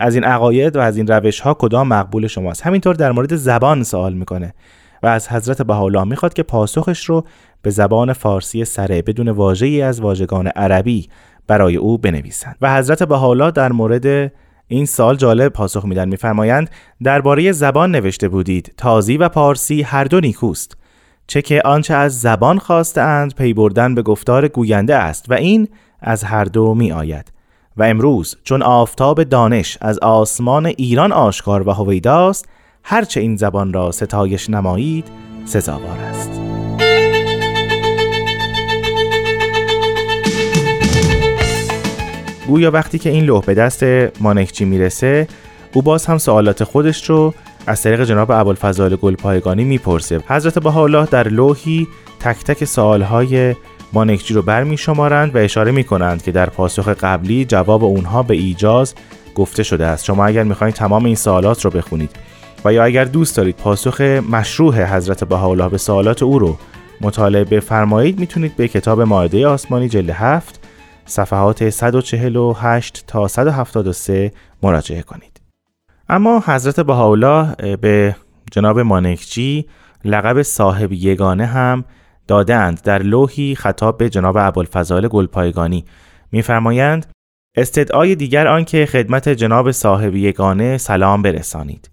از 0.00 0.14
این 0.14 0.24
عقاید 0.24 0.76
و 0.76 0.80
از 0.80 0.96
این 0.96 1.06
روش 1.06 1.40
ها 1.40 1.54
کدام 1.54 1.88
مقبول 1.88 2.26
شماست؟ 2.26 2.66
همینطور 2.66 2.94
در 2.94 3.12
مورد 3.12 3.36
زبان 3.36 3.82
سوال 3.82 4.12
می‌کنه 4.14 4.54
و 5.02 5.06
از 5.06 5.28
حضرت 5.28 5.62
بهاءالله 5.62 6.04
می‌خواد 6.04 6.34
که 6.34 6.42
پاسخش 6.42 7.04
رو 7.04 7.24
به 7.62 7.70
زبان 7.70 8.12
فارسی 8.12 8.64
سره 8.64 9.02
بدون 9.02 9.28
واژه‌ای 9.28 9.82
از 9.82 10.00
واژگان 10.00 10.46
عربی 10.46 11.08
برای 11.46 11.76
او 11.76 11.98
بنویسند. 11.98 12.56
و 12.60 12.76
حضرت 12.76 13.02
بهاءالله 13.02 13.50
در 13.50 13.72
مورد 13.72 14.32
این 14.68 14.86
سال 14.86 15.16
جالب 15.16 15.52
پاسخ 15.52 15.84
میدن 15.84 16.08
میفرمایند 16.08 16.70
درباره 17.02 17.52
زبان 17.52 17.90
نوشته 17.90 18.28
بودید. 18.28 18.74
تازی 18.76 19.16
و 19.16 19.28
پارسی 19.28 19.82
هر 19.82 20.04
دو 20.04 20.20
نیکوست. 20.20 20.76
چه 21.26 21.42
که 21.42 21.62
آنچه 21.64 21.94
از 21.94 22.20
زبان 22.20 22.58
خواستند 22.58 23.34
پی 23.34 23.54
بردن 23.54 23.94
به 23.94 24.02
گفتار 24.02 24.48
گوینده 24.48 24.96
است. 24.96 25.30
و 25.30 25.34
این 25.34 25.68
از 26.04 26.24
هر 26.24 26.44
دو 26.44 26.74
می 26.74 26.92
آید 26.92 27.32
و 27.76 27.82
امروز 27.82 28.36
چون 28.44 28.62
آفتاب 28.62 29.22
دانش 29.22 29.78
از 29.80 29.98
آسمان 29.98 30.66
ایران 30.66 31.12
آشکار 31.12 31.68
و 31.68 31.72
هویداست 31.72 32.48
هرچه 32.82 33.20
این 33.20 33.36
زبان 33.36 33.72
را 33.72 33.90
ستایش 33.90 34.50
نمایید 34.50 35.06
سزاوار 35.44 35.98
است. 35.98 36.30
گویا 42.46 42.70
وقتی 42.70 42.98
که 42.98 43.10
این 43.10 43.24
لوح 43.24 43.44
به 43.44 43.54
دست 43.54 43.84
مانکچی 44.20 44.64
می‌رسه 44.64 45.28
او 45.72 45.82
باز 45.82 46.06
هم 46.06 46.18
سوالات 46.18 46.64
خودش 46.64 47.10
رو 47.10 47.34
از 47.66 47.82
طریق 47.82 48.04
جناب 48.04 48.30
ابوالفضل 48.30 48.96
گلپایگانی 48.96 49.64
می‌پرسه. 49.64 50.20
حضرت 50.28 50.58
بهاءالله 50.58 51.06
در 51.06 51.28
لوحی 51.28 51.88
تک 52.20 52.44
تک 52.44 52.64
سوالهای 52.64 53.54
مانکچی 53.94 54.34
رو 54.34 54.42
برمی 54.42 54.76
شمارند 54.76 55.34
و 55.34 55.38
اشاره 55.38 55.72
می 55.72 55.84
کنند 55.84 56.22
که 56.22 56.32
در 56.32 56.50
پاسخ 56.50 56.88
قبلی 56.88 57.44
جواب 57.44 57.84
اونها 57.84 58.22
به 58.22 58.34
ایجاز 58.34 58.94
گفته 59.34 59.62
شده 59.62 59.86
است. 59.86 60.04
شما 60.04 60.26
اگر 60.26 60.42
می‌خواهید 60.42 60.76
تمام 60.76 61.04
این 61.04 61.14
سوالات 61.14 61.64
رو 61.64 61.70
بخونید 61.70 62.10
و 62.64 62.72
یا 62.72 62.84
اگر 62.84 63.04
دوست 63.04 63.36
دارید 63.36 63.56
پاسخ 63.56 64.00
مشروع 64.30 64.96
حضرت 64.96 65.24
بهاءالله 65.24 65.68
به 65.68 65.78
سوالات 65.78 66.22
او 66.22 66.38
رو 66.38 66.56
مطالعه 67.00 67.44
بفرمایید 67.44 68.20
می‌تونید 68.20 68.56
به 68.56 68.68
کتاب 68.68 69.00
ماعده 69.00 69.46
آسمانی 69.46 69.88
جلد 69.88 70.10
7 70.10 70.60
صفحات 71.06 71.70
148 71.70 73.04
تا 73.06 73.28
173 73.28 74.32
مراجعه 74.62 75.02
کنید. 75.02 75.40
اما 76.08 76.42
حضرت 76.46 76.80
بهاءالله 76.80 77.76
به 77.76 78.16
جناب 78.52 78.80
مانکچی 78.80 79.66
لقب 80.04 80.42
صاحب 80.42 80.92
یگانه 80.92 81.46
هم 81.46 81.84
دادند 82.28 82.82
در 82.82 83.02
لوحی 83.02 83.54
خطاب 83.54 83.98
به 83.98 84.10
جناب 84.10 84.36
ابوالفضال 84.36 85.08
گلپایگانی. 85.08 85.84
میفرمایند 86.32 87.06
استدعای 87.56 88.14
دیگر 88.14 88.46
آنکه 88.46 88.86
خدمت 88.86 89.28
جناب 89.28 89.70
صاحب 89.70 90.14
یگانه 90.14 90.78
سلام 90.78 91.22
برسانید. 91.22 91.90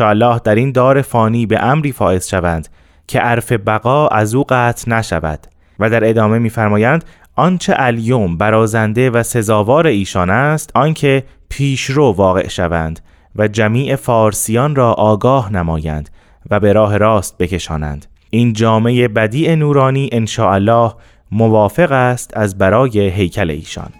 الله 0.00 0.40
در 0.44 0.54
این 0.54 0.72
دار 0.72 1.02
فانی 1.02 1.46
به 1.46 1.62
امری 1.62 1.92
فائز 1.92 2.28
شوند 2.28 2.68
که 3.06 3.20
عرف 3.20 3.52
بقا 3.52 4.08
از 4.08 4.34
او 4.34 4.44
قطع 4.48 4.90
نشود 4.90 5.46
و 5.78 5.90
در 5.90 6.08
ادامه 6.08 6.38
میفرمایند 6.38 7.04
آنچه 7.36 7.74
الیوم 7.76 8.36
برازنده 8.36 9.10
و 9.10 9.22
سزاوار 9.22 9.86
ایشان 9.86 10.30
است 10.30 10.70
آنکه 10.74 11.24
پیشرو 11.48 12.12
واقع 12.12 12.48
شوند 12.48 13.00
و 13.36 13.48
جمیع 13.48 13.96
فارسیان 13.96 14.74
را 14.74 14.92
آگاه 14.92 15.52
نمایند 15.52 16.10
و 16.50 16.60
به 16.60 16.72
راه 16.72 16.96
راست 16.96 17.38
بکشانند. 17.38 18.06
این 18.34 18.52
جامعه 18.52 19.08
بدیع 19.08 19.54
نورانی 19.54 20.10
الله 20.38 20.92
موافق 21.32 21.92
است 21.92 22.36
از 22.36 22.58
برای 22.58 23.10
هیکل 23.10 23.50
ایشان. 23.50 23.90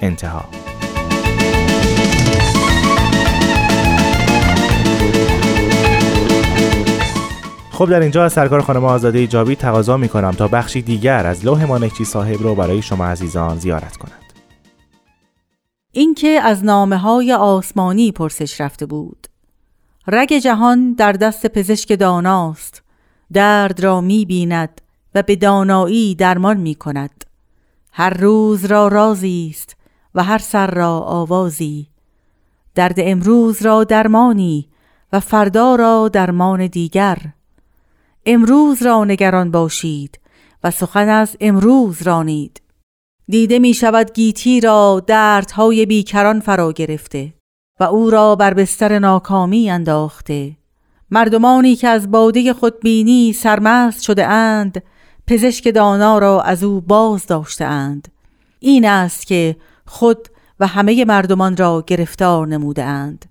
انتها. 0.00 0.44
خب 7.70 7.90
در 7.90 8.00
اینجا 8.00 8.24
از 8.24 8.32
سرکار 8.32 8.60
خانم 8.60 8.84
آزاده 8.84 9.18
ایجابی 9.18 9.56
تقاضا 9.56 9.96
می 9.96 10.08
کنم 10.08 10.30
تا 10.30 10.48
بخشی 10.48 10.82
دیگر 10.82 11.26
از 11.26 11.44
لوح 11.44 11.64
مانکچی 11.64 12.04
صاحب 12.04 12.42
رو 12.42 12.54
برای 12.54 12.82
شما 12.82 13.06
عزیزان 13.06 13.58
زیارت 13.58 13.96
کند. 13.96 14.32
اینکه 15.92 16.28
از 16.28 16.64
نامه 16.64 16.96
های 16.96 17.32
آسمانی 17.32 18.12
پرسش 18.12 18.60
رفته 18.60 18.86
بود. 18.86 19.26
رگ 20.06 20.32
جهان 20.32 20.92
در 20.92 21.12
دست 21.12 21.46
پزشک 21.46 21.98
داناست. 21.98 22.81
درد 23.32 23.80
را 23.80 24.00
می 24.00 24.24
بیند 24.24 24.80
و 25.14 25.22
به 25.22 25.36
دانایی 25.36 26.14
درمان 26.14 26.56
می 26.56 26.74
کند 26.74 27.24
هر 27.92 28.10
روز 28.10 28.64
را 28.64 28.88
رازی 28.88 29.48
است 29.50 29.76
و 30.14 30.22
هر 30.22 30.38
سر 30.38 30.70
را 30.70 31.00
آوازی. 31.00 31.88
درد 32.74 32.94
امروز 32.98 33.62
را 33.62 33.84
درمانی 33.84 34.68
و 35.12 35.20
فردا 35.20 35.74
را 35.74 36.08
درمان 36.08 36.66
دیگر. 36.66 37.18
امروز 38.26 38.82
را 38.82 39.04
نگران 39.04 39.50
باشید 39.50 40.20
و 40.64 40.70
سخن 40.70 41.08
از 41.08 41.36
امروز 41.40 42.02
رانید. 42.02 42.62
دیده 43.28 43.58
می 43.58 43.74
شود 43.74 44.12
گیتی 44.12 44.60
را 44.60 45.02
دردهای 45.06 45.86
بیکران 45.86 46.40
فرا 46.40 46.72
گرفته 46.72 47.34
و 47.80 47.84
او 47.84 48.10
را 48.10 48.36
بر 48.36 48.54
بستر 48.54 48.98
ناکامی 48.98 49.70
انداخته. 49.70 50.56
مردمانی 51.12 51.76
که 51.76 51.88
از 51.88 52.10
باده 52.10 52.52
خودبینی 52.52 53.32
سرمست 53.32 54.02
شده 54.02 54.26
اند 54.26 54.82
پزشک 55.26 55.74
دانا 55.74 56.18
را 56.18 56.42
از 56.42 56.64
او 56.64 56.80
باز 56.80 57.26
داشته 57.26 57.64
اند. 57.64 58.08
این 58.60 58.84
است 58.88 59.26
که 59.26 59.56
خود 59.86 60.28
و 60.60 60.66
همه 60.66 61.04
مردمان 61.04 61.56
را 61.56 61.84
گرفتار 61.86 62.46
نموده 62.46 62.84
اند. 62.84 63.24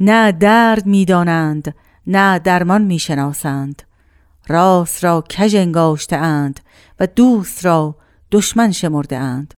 نه 0.00 0.32
درد 0.32 0.86
می‌دانند 0.86 1.74
نه 2.06 2.38
درمان 2.38 2.82
می‌شناسند. 2.82 3.82
راست 4.48 5.04
را 5.04 5.24
کژ 5.28 5.54
انگاشته 5.54 6.16
اند 6.16 6.60
و 7.00 7.06
دوست 7.06 7.64
را 7.64 7.96
دشمن 8.32 8.72
شمرده 8.72 9.16
اند. 9.16 9.54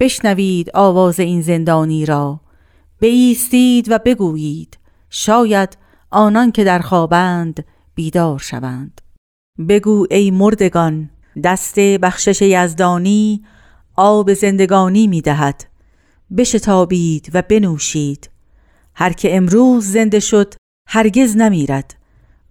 بشنوید 0.00 0.70
آواز 0.74 1.20
این 1.20 1.42
زندانی 1.42 2.06
را. 2.06 2.40
بیستید 3.00 3.90
و 3.90 3.98
بگویید 3.98 4.78
شاید 5.10 5.77
آنان 6.10 6.52
که 6.52 6.64
در 6.64 6.78
خوابند 6.78 7.64
بیدار 7.94 8.38
شوند. 8.38 9.00
بگو 9.68 10.06
ای 10.10 10.30
مردگان 10.30 11.10
دست 11.44 11.78
بخشش 11.78 12.42
یزدانی 12.42 13.44
آب 13.96 14.34
زندگانی 14.34 15.06
می 15.06 15.20
دهد. 15.20 15.64
بشتابید 16.36 17.30
و 17.34 17.42
بنوشید. 17.42 18.30
هر 18.94 19.12
که 19.12 19.36
امروز 19.36 19.84
زنده 19.84 20.20
شد 20.20 20.54
هرگز 20.88 21.36
نمیرد. 21.36 21.94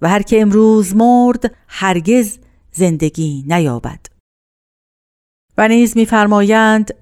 و 0.01 0.09
هر 0.09 0.21
که 0.21 0.41
امروز 0.41 0.95
مرد 0.95 1.55
هرگز 1.67 2.39
زندگی 2.71 3.43
نیابد. 3.47 4.05
و 5.57 5.67
نیز 5.67 5.97
میفرمایند 5.97 6.93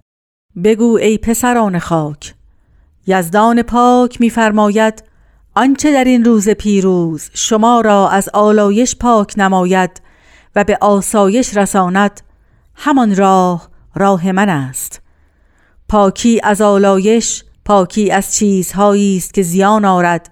بگو 0.64 0.98
ای 0.98 1.18
پسران 1.18 1.80
خاک. 1.80 2.36
یزدان 3.08 3.62
پاک 3.62 4.22
میفرماید 4.22 5.04
آنچه 5.58 5.92
در 5.92 6.04
این 6.04 6.26
روز 6.26 6.50
پیروز 6.50 7.30
شما 7.34 7.82
را 7.82 8.10
از 8.10 8.30
آلایش 8.34 8.96
پاک 8.96 9.34
نماید 9.38 10.02
و 10.56 10.64
به 10.64 10.78
آسایش 10.82 11.58
رساند 11.58 12.22
همان 12.76 13.16
راه 13.16 13.70
راه 13.96 14.32
من 14.32 14.50
است. 14.50 15.02
پاکی 15.90 16.42
از 16.44 16.62
آلایش 16.62 17.44
پاکی 17.66 18.12
از 18.12 18.36
چیزهایی 18.36 19.18
است 19.18 19.34
که 19.34 19.42
زیان 19.42 19.86
آرد 19.86 20.32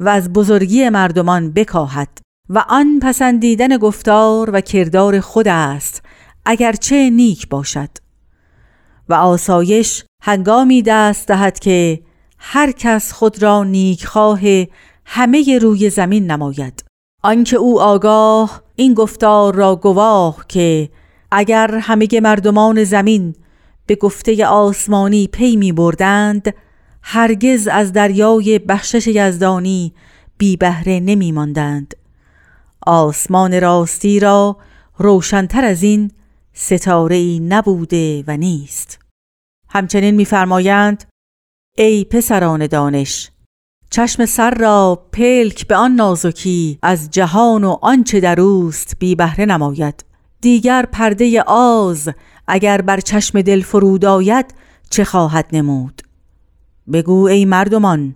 و 0.00 0.08
از 0.08 0.32
بزرگی 0.32 0.88
مردمان 0.88 1.52
بکاهد. 1.52 2.18
و 2.48 2.64
آن 2.68 3.00
پسندیدن 3.02 3.76
گفتار 3.76 4.50
و 4.52 4.60
کردار 4.60 5.20
خود 5.20 5.48
است 5.48 6.02
اگرچه 6.44 7.10
نیک 7.10 7.48
باشد. 7.48 7.90
و 9.08 9.14
آسایش 9.14 10.04
هنگامی 10.22 10.82
دست 10.82 11.28
دهد 11.28 11.58
که 11.58 12.02
هر 12.44 12.72
کس 12.72 13.12
خود 13.12 13.42
را 13.42 13.64
نیکخواه 13.64 14.40
همه 15.04 15.58
روی 15.58 15.90
زمین 15.90 16.30
نماید 16.30 16.84
آنکه 17.22 17.56
او 17.56 17.80
آگاه 17.80 18.62
این 18.76 18.94
گفتار 18.94 19.54
را 19.54 19.76
گواه 19.76 20.44
که 20.48 20.88
اگر 21.30 21.74
همه 21.74 22.08
مردمان 22.22 22.84
زمین 22.84 23.34
به 23.86 23.94
گفته 23.94 24.46
آسمانی 24.46 25.26
پی 25.26 25.56
می 25.56 25.72
بردند 25.72 26.54
هرگز 27.02 27.68
از 27.68 27.92
دریای 27.92 28.58
بخشش 28.58 29.06
یزدانی 29.06 29.92
بی 30.38 30.56
بهره 30.56 31.00
نمی 31.00 31.32
ماندند. 31.32 31.94
آسمان 32.86 33.60
راستی 33.60 34.20
را 34.20 34.56
روشنتر 34.98 35.64
از 35.64 35.82
این 35.82 36.10
ستاره 36.52 37.16
ای 37.16 37.40
نبوده 37.40 38.24
و 38.26 38.36
نیست 38.36 38.98
همچنین 39.68 40.14
میفرمایند 40.14 41.11
ای 41.78 42.04
پسران 42.04 42.66
دانش 42.66 43.30
چشم 43.90 44.26
سر 44.26 44.50
را 44.50 45.08
پلک 45.12 45.66
به 45.66 45.76
آن 45.76 45.94
نازکی 45.94 46.78
از 46.82 47.10
جهان 47.10 47.64
و 47.64 47.76
آنچه 47.82 48.20
در 48.20 48.40
اوست 48.40 48.96
بی 48.98 49.14
بهره 49.14 49.44
نماید. 49.44 50.04
دیگر 50.40 50.86
پرده 50.92 51.42
آز 51.46 52.08
اگر 52.48 52.80
بر 52.80 53.00
چشم 53.00 53.42
دل 53.42 53.60
فرود 53.60 54.04
آید 54.04 54.54
چه 54.90 55.04
خواهد 55.04 55.46
نمود؟ 55.52 56.02
بگو 56.92 57.26
ای 57.26 57.44
مردمان 57.44 58.14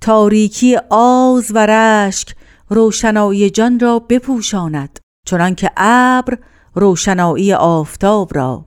تاریکی 0.00 0.76
آز 0.90 1.50
و 1.54 1.66
رشک 1.66 2.34
روشنایی 2.68 3.50
جان 3.50 3.80
را 3.80 3.98
بپوشاند 3.98 4.98
چنانکه 5.26 5.70
ابر 5.76 6.38
روشنایی 6.74 7.52
آفتاب 7.52 8.34
را. 8.34 8.64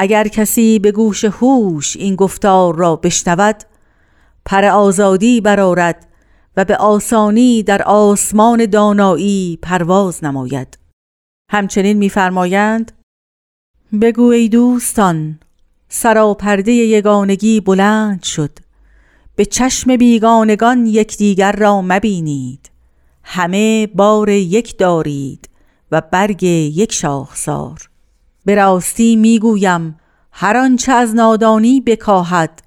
اگر 0.00 0.28
کسی 0.28 0.78
به 0.78 0.92
گوش 0.92 1.24
هوش 1.24 1.96
این 1.96 2.14
گفتار 2.14 2.76
را 2.76 2.96
بشنود 2.96 3.56
پر 4.44 4.64
آزادی 4.64 5.40
برارد 5.40 6.06
و 6.56 6.64
به 6.64 6.76
آسانی 6.76 7.62
در 7.62 7.82
آسمان 7.82 8.66
دانایی 8.66 9.58
پرواز 9.62 10.24
نماید. 10.24 10.78
همچنین 11.50 11.96
میفرمایند 11.96 12.92
بگو 14.00 14.22
ای 14.22 14.48
دوستان 14.48 15.38
سراپرده 15.88 16.72
یگانگی 16.72 17.60
بلند 17.60 18.22
شد. 18.22 18.58
به 19.36 19.44
چشم 19.44 19.96
بیگانگان 19.96 20.86
یکدیگر 20.86 21.52
را 21.52 21.82
مبینید. 21.82 22.70
همه 23.22 23.86
بار 23.86 24.28
یک 24.28 24.78
دارید 24.78 25.48
و 25.92 26.00
برگ 26.00 26.42
یک 26.42 26.92
شاخسار. 26.92 27.88
به 28.48 28.54
راستی 28.54 29.16
می‌گویم 29.16 29.96
هر 30.32 30.56
آنچه 30.56 30.92
از 30.92 31.14
نادانی 31.14 31.80
بکاهد 31.80 32.62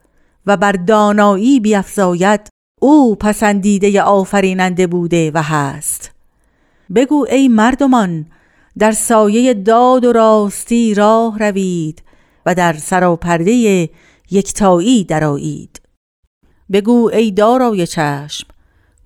و 0.46 0.58
بر 0.58 0.72
دانایی 0.72 1.60
بیفزاید 1.60 2.50
او 2.82 3.16
پسندیده 3.16 4.02
آفریننده 4.02 4.88
بوده 4.88 5.32
و 5.34 5.42
هست. 5.42 6.12
بگو 6.96 7.26
ای 7.32 7.48
مردمان 7.48 8.26
در 8.78 8.92
سایه 8.92 9.54
داد 9.54 10.06
و 10.06 10.14
راستی 10.14 10.94
راه 10.94 11.40
روید 11.40 12.04
و 12.46 12.56
در 12.56 12.74
سراپرده 12.74 13.90
یکتایی 14.32 15.04
درایید 15.04 15.82
بگو 16.72 17.10
ای 17.14 17.32
دارای 17.32 17.88
چشم 17.88 18.48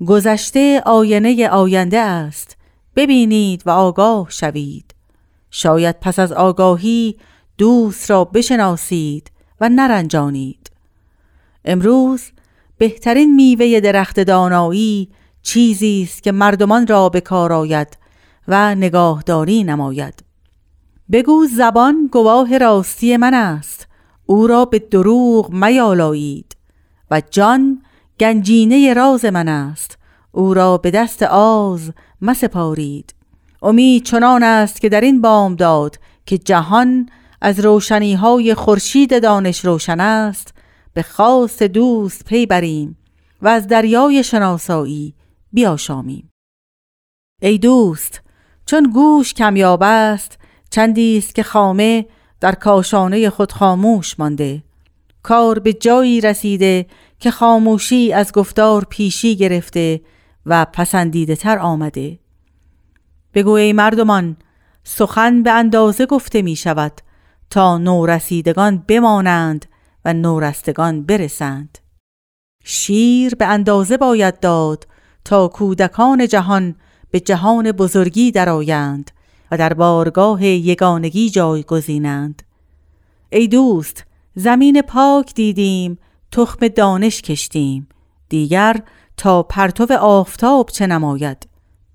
گذشته 0.07 0.81
آینه 0.85 1.49
آینده 1.49 1.99
است 1.99 2.57
ببینید 2.95 3.63
و 3.65 3.69
آگاه 3.69 4.27
شوید. 4.29 4.94
شاید 5.57 5.99
پس 5.99 6.19
از 6.19 6.31
آگاهی 6.31 7.17
دوست 7.57 8.09
را 8.09 8.25
بشناسید 8.25 9.31
و 9.61 9.69
نرنجانید. 9.69 10.71
امروز 11.65 12.21
بهترین 12.77 13.35
میوه 13.35 13.79
درخت 13.79 14.19
دانایی 14.19 15.09
چیزی 15.41 16.07
است 16.09 16.23
که 16.23 16.31
مردمان 16.31 16.87
را 16.87 17.09
به 17.09 17.21
کار 17.21 17.53
آید 17.53 17.97
و 18.47 18.75
نگاهداری 18.75 19.63
نماید. 19.63 20.23
بگو 21.11 21.45
زبان 21.45 22.09
گواه 22.11 22.57
راستی 22.57 23.17
من 23.17 23.33
است. 23.33 23.87
او 24.25 24.47
را 24.47 24.65
به 24.65 24.79
دروغ 24.79 25.49
میالایید 25.51 26.55
و 27.11 27.21
جان 27.31 27.81
گنجینه 28.19 28.93
راز 28.93 29.25
من 29.25 29.47
است. 29.47 29.97
او 30.31 30.53
را 30.53 30.77
به 30.77 30.91
دست 30.91 31.23
آز 31.23 31.91
مسپارید. 32.21 33.15
امید 33.65 34.03
چنان 34.03 34.43
است 34.43 34.81
که 34.81 34.89
در 34.89 35.01
این 35.01 35.21
بام 35.21 35.55
داد 35.55 35.99
که 36.25 36.37
جهان 36.37 37.09
از 37.41 37.59
روشنی 37.59 38.13
های 38.13 38.53
خورشید 38.53 39.21
دانش 39.23 39.65
روشن 39.65 39.99
است 39.99 40.53
به 40.93 41.01
خاص 41.01 41.61
دوست 41.61 42.25
پی 42.25 42.45
بریم 42.45 42.97
و 43.41 43.47
از 43.47 43.67
دریای 43.67 44.23
شناسایی 44.23 45.13
بیاشامیم. 45.53 46.31
ای 47.41 47.57
دوست 47.57 48.21
چون 48.65 48.91
گوش 48.93 49.33
کمیاب 49.33 49.83
است 49.83 50.37
چندی 50.69 51.17
است 51.17 51.35
که 51.35 51.43
خامه 51.43 52.05
در 52.39 52.55
کاشانه 52.55 53.29
خود 53.29 53.51
خاموش 53.51 54.19
مانده. 54.19 54.63
کار 55.23 55.59
به 55.59 55.73
جایی 55.73 56.21
رسیده 56.21 56.85
که 57.19 57.31
خاموشی 57.31 58.13
از 58.13 58.31
گفتار 58.31 58.85
پیشی 58.89 59.35
گرفته 59.35 60.01
و 60.45 60.65
پسندیده 60.73 61.35
تر 61.35 61.57
آمده. 61.57 62.24
بگو 63.35 63.51
ای 63.51 63.73
مردمان 63.73 64.37
سخن 64.83 65.43
به 65.43 65.51
اندازه 65.51 66.05
گفته 66.05 66.41
می 66.41 66.55
شود 66.55 67.01
تا 67.49 67.77
نورسیدگان 67.77 68.83
بمانند 68.87 69.65
و 70.05 70.13
نورستگان 70.13 71.03
برسند. 71.03 71.77
شیر 72.63 73.35
به 73.35 73.45
اندازه 73.45 73.97
باید 73.97 74.39
داد 74.39 74.87
تا 75.25 75.47
کودکان 75.47 76.27
جهان 76.27 76.75
به 77.11 77.19
جهان 77.19 77.71
بزرگی 77.71 78.31
درآیند 78.31 79.11
و 79.51 79.57
در 79.57 79.73
بارگاه 79.73 80.45
یگانگی 80.45 81.31
گزینند 81.67 82.43
ای 83.29 83.47
دوست 83.47 84.05
زمین 84.35 84.81
پاک 84.81 85.33
دیدیم 85.33 85.97
تخم 86.31 86.67
دانش 86.67 87.21
کشتیم 87.21 87.87
دیگر 88.29 88.81
تا 89.17 89.43
پرتو 89.43 89.93
آفتاب 89.93 90.69
چه 90.69 90.87
نماید؟ 90.87 91.47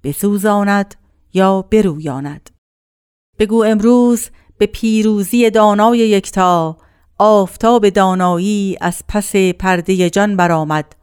بسوزاند 0.04 0.94
یا 1.34 1.62
برویاند. 1.70 2.50
بگو 3.38 3.64
امروز 3.64 4.28
به 4.58 4.66
پیروزی 4.66 5.50
دانای 5.50 5.98
یکتا 5.98 6.76
آفتاب 7.18 7.88
دانایی 7.88 8.76
از 8.80 9.02
پس 9.08 9.36
پرده 9.36 10.10
جان 10.10 10.36
برآمد 10.36 10.96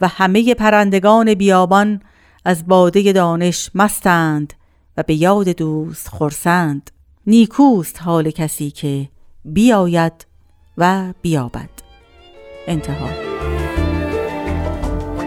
و 0.00 0.08
همه 0.08 0.54
پرندگان 0.54 1.34
بیابان 1.34 2.00
از 2.44 2.66
باده 2.66 3.12
دانش 3.12 3.70
مستند 3.74 4.52
و 4.96 5.02
به 5.02 5.14
یاد 5.14 5.48
دوست 5.48 6.08
خورسند 6.08 6.90
نیکوست 7.26 8.02
حال 8.02 8.30
کسی 8.30 8.70
که 8.70 9.08
بیاید 9.44 10.26
و 10.78 11.12
بیابد. 11.22 11.70
انتها. 12.66 13.08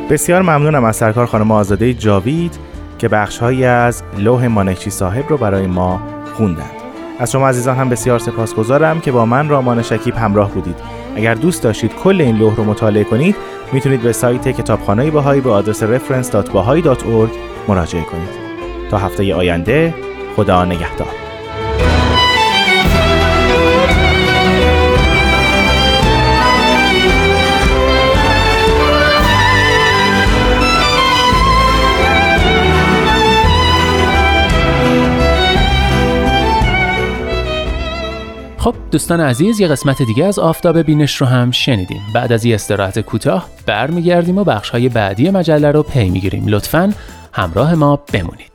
بسیار 0.09 0.41
ممنونم 0.41 0.83
از 0.83 0.95
سرکار 0.95 1.25
خانم 1.25 1.51
آزاده 1.51 1.93
جاوید. 1.93 2.74
که 2.97 3.07
بخشهایی 3.07 3.65
از 3.65 4.03
لوح 4.17 4.47
مانکچی 4.47 4.89
صاحب 4.89 5.29
رو 5.29 5.37
برای 5.37 5.67
ما 5.67 6.01
خوندند 6.33 6.71
از 7.19 7.31
شما 7.31 7.49
عزیزان 7.49 7.75
هم 7.75 7.89
بسیار 7.89 8.19
سپاسگزارم 8.19 8.99
که 8.99 9.11
با 9.11 9.25
من 9.25 9.49
رامان 9.49 9.81
شکیب 9.81 10.15
همراه 10.15 10.51
بودید. 10.51 10.75
اگر 11.15 11.33
دوست 11.33 11.63
داشتید 11.63 11.95
کل 11.95 12.21
این 12.21 12.37
لوح 12.37 12.55
رو 12.55 12.63
مطالعه 12.63 13.03
کنید 13.03 13.35
می‌تونید 13.73 14.01
به 14.01 14.13
سایت 14.13 14.47
کتابخانه 14.47 15.11
باهایی 15.11 15.41
به 15.41 15.51
آدرس 15.51 15.83
reference.bahai.org 15.83 17.29
مراجعه 17.67 18.03
کنید. 18.03 18.45
تا 18.91 18.97
هفته 18.97 19.35
آینده 19.35 19.93
خدا 20.35 20.65
نگهدار. 20.65 21.24
دوستان 38.95 39.21
عزیز 39.21 39.59
یه 39.59 39.67
قسمت 39.67 40.01
دیگه 40.01 40.25
از 40.25 40.39
آفتاب 40.39 40.81
بینش 40.81 41.15
رو 41.15 41.27
هم 41.27 41.51
شنیدیم. 41.51 42.01
بعد 42.13 42.31
از 42.31 42.45
یه 42.45 42.55
استراحت 42.55 42.99
کوتاه 42.99 43.49
برمیگردیم 43.65 44.37
و 44.37 44.43
بخش 44.43 44.69
های 44.69 44.89
بعدی 44.89 45.29
مجله 45.29 45.71
رو 45.71 45.83
پی 45.83 46.09
می‌گیریم. 46.09 46.47
لطفا 46.47 46.93
همراه 47.33 47.75
ما 47.75 47.99
بمونید. 48.13 48.54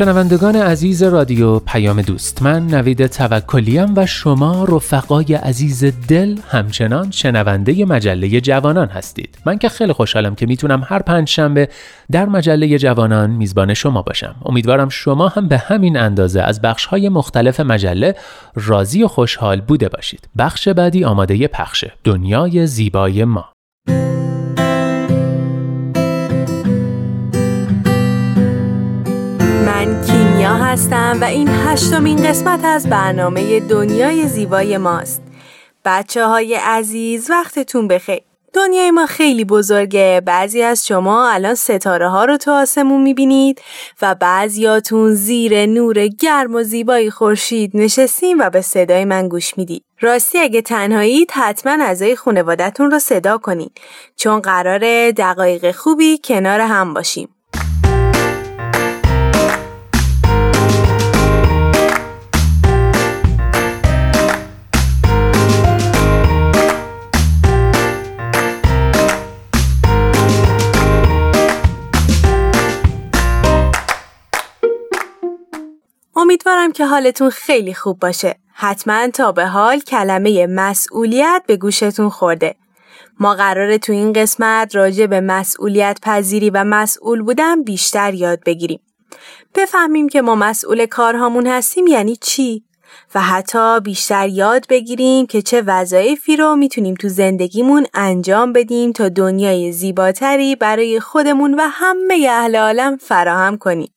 شنوندگان 0.00 0.56
عزیز 0.56 1.02
رادیو 1.02 1.58
پیام 1.58 2.02
دوست 2.02 2.42
من 2.42 2.66
نوید 2.66 3.06
توکلیم 3.06 3.92
و 3.96 4.06
شما 4.06 4.64
رفقای 4.64 5.34
عزیز 5.34 5.84
دل 6.08 6.38
همچنان 6.48 7.10
شنونده 7.10 7.84
مجله 7.84 8.40
جوانان 8.40 8.88
هستید. 8.88 9.38
من 9.46 9.58
که 9.58 9.68
خیلی 9.68 9.92
خوشحالم 9.92 10.34
که 10.34 10.46
می‌تونم 10.46 10.82
هر 10.86 11.02
پنج 11.02 11.28
شنبه 11.28 11.68
در 12.12 12.26
مجله 12.26 12.78
جوانان 12.78 13.30
میزبان 13.30 13.74
شما 13.74 14.02
باشم. 14.02 14.34
امیدوارم 14.44 14.88
شما 14.88 15.28
هم 15.28 15.48
به 15.48 15.58
همین 15.58 15.96
اندازه 15.96 16.42
از 16.42 16.62
بخشهای 16.62 17.08
مختلف 17.08 17.60
مجله 17.60 18.14
راضی 18.54 19.02
و 19.02 19.08
خوشحال 19.08 19.60
بوده 19.60 19.88
باشید. 19.88 20.28
بخش 20.38 20.68
بعدی 20.68 21.04
آماده 21.04 21.48
پخشه 21.48 21.92
دنیای 22.04 22.66
زیبای 22.66 23.24
ما. 23.24 23.52
هستم 30.48 31.18
و 31.20 31.24
این 31.24 31.48
هشتمین 31.48 32.28
قسمت 32.28 32.64
از 32.64 32.88
برنامه 32.88 33.60
دنیای 33.60 34.28
زیبای 34.28 34.78
ماست. 34.78 35.22
بچه 35.84 36.26
های 36.26 36.54
عزیز 36.54 37.30
وقتتون 37.30 37.88
بخیر. 37.88 38.20
دنیای 38.52 38.90
ما 38.90 39.06
خیلی 39.06 39.44
بزرگه. 39.44 40.22
بعضی 40.26 40.62
از 40.62 40.86
شما 40.86 41.30
الان 41.30 41.54
ستاره 41.54 42.08
ها 42.08 42.24
رو 42.24 42.36
تو 42.36 42.50
آسمون 42.50 43.02
می‌بینید 43.02 43.60
و 44.02 44.14
بعضیاتون 44.14 45.14
زیر 45.14 45.66
نور 45.66 46.06
گرم 46.06 46.54
و 46.54 46.62
زیبای 46.62 47.10
خورشید 47.10 47.70
نشستین 47.74 48.36
و 48.40 48.50
به 48.50 48.60
صدای 48.60 49.04
من 49.04 49.28
گوش 49.28 49.58
می‌دید. 49.58 49.84
راستی 50.00 50.38
اگه 50.38 50.62
تنهایید 50.62 51.30
حتما 51.30 51.84
اعضای 51.84 52.16
خانوادتون 52.16 52.90
رو 52.90 52.98
صدا 52.98 53.38
کنید 53.38 53.80
چون 54.16 54.40
قرار 54.40 55.10
دقایق 55.10 55.70
خوبی 55.70 56.20
کنار 56.24 56.60
هم 56.60 56.94
باشیم. 56.94 57.28
امیدوارم 76.30 76.72
که 76.72 76.86
حالتون 76.86 77.30
خیلی 77.30 77.74
خوب 77.74 77.98
باشه. 77.98 78.34
حتما 78.54 79.08
تا 79.08 79.32
به 79.32 79.46
حال 79.46 79.80
کلمه 79.80 80.46
مسئولیت 80.46 81.42
به 81.46 81.56
گوشتون 81.56 82.08
خورده. 82.08 82.54
ما 83.20 83.34
قراره 83.34 83.78
تو 83.78 83.92
این 83.92 84.12
قسمت 84.12 84.76
راجع 84.76 85.06
به 85.06 85.20
مسئولیت 85.20 85.98
پذیری 86.02 86.50
و 86.50 86.64
مسئول 86.64 87.22
بودن 87.22 87.62
بیشتر 87.62 88.14
یاد 88.14 88.40
بگیریم. 88.46 88.80
بفهمیم 89.54 90.08
که 90.08 90.22
ما 90.22 90.34
مسئول 90.34 90.86
کارهامون 90.86 91.46
هستیم 91.46 91.86
یعنی 91.86 92.16
چی؟ 92.16 92.64
و 93.14 93.20
حتی 93.20 93.80
بیشتر 93.80 94.28
یاد 94.28 94.66
بگیریم 94.68 95.26
که 95.26 95.42
چه 95.42 95.62
وظایفی 95.66 96.36
رو 96.36 96.56
می‌تونیم 96.56 96.94
تو 96.94 97.08
زندگیمون 97.08 97.86
انجام 97.94 98.52
بدیم 98.52 98.92
تا 98.92 99.08
دنیای 99.08 99.72
زیباتری 99.72 100.56
برای 100.56 101.00
خودمون 101.00 101.54
و 101.54 101.60
همه 101.70 102.26
اهل 102.30 102.56
عالم 102.56 102.96
فراهم 102.96 103.58
کنیم. 103.58 103.92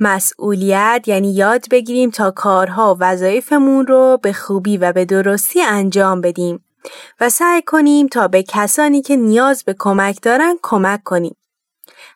مسئولیت 0.00 1.04
یعنی 1.06 1.34
یاد 1.34 1.64
بگیریم 1.70 2.10
تا 2.10 2.30
کارها 2.30 2.94
و 2.94 2.98
وظایفمون 3.00 3.86
رو 3.86 4.18
به 4.22 4.32
خوبی 4.32 4.76
و 4.76 4.92
به 4.92 5.04
درستی 5.04 5.62
انجام 5.62 6.20
بدیم 6.20 6.64
و 7.20 7.30
سعی 7.30 7.62
کنیم 7.62 8.06
تا 8.06 8.28
به 8.28 8.42
کسانی 8.42 9.02
که 9.02 9.16
نیاز 9.16 9.64
به 9.64 9.74
کمک 9.78 10.22
دارن 10.22 10.56
کمک 10.62 11.02
کنیم. 11.04 11.36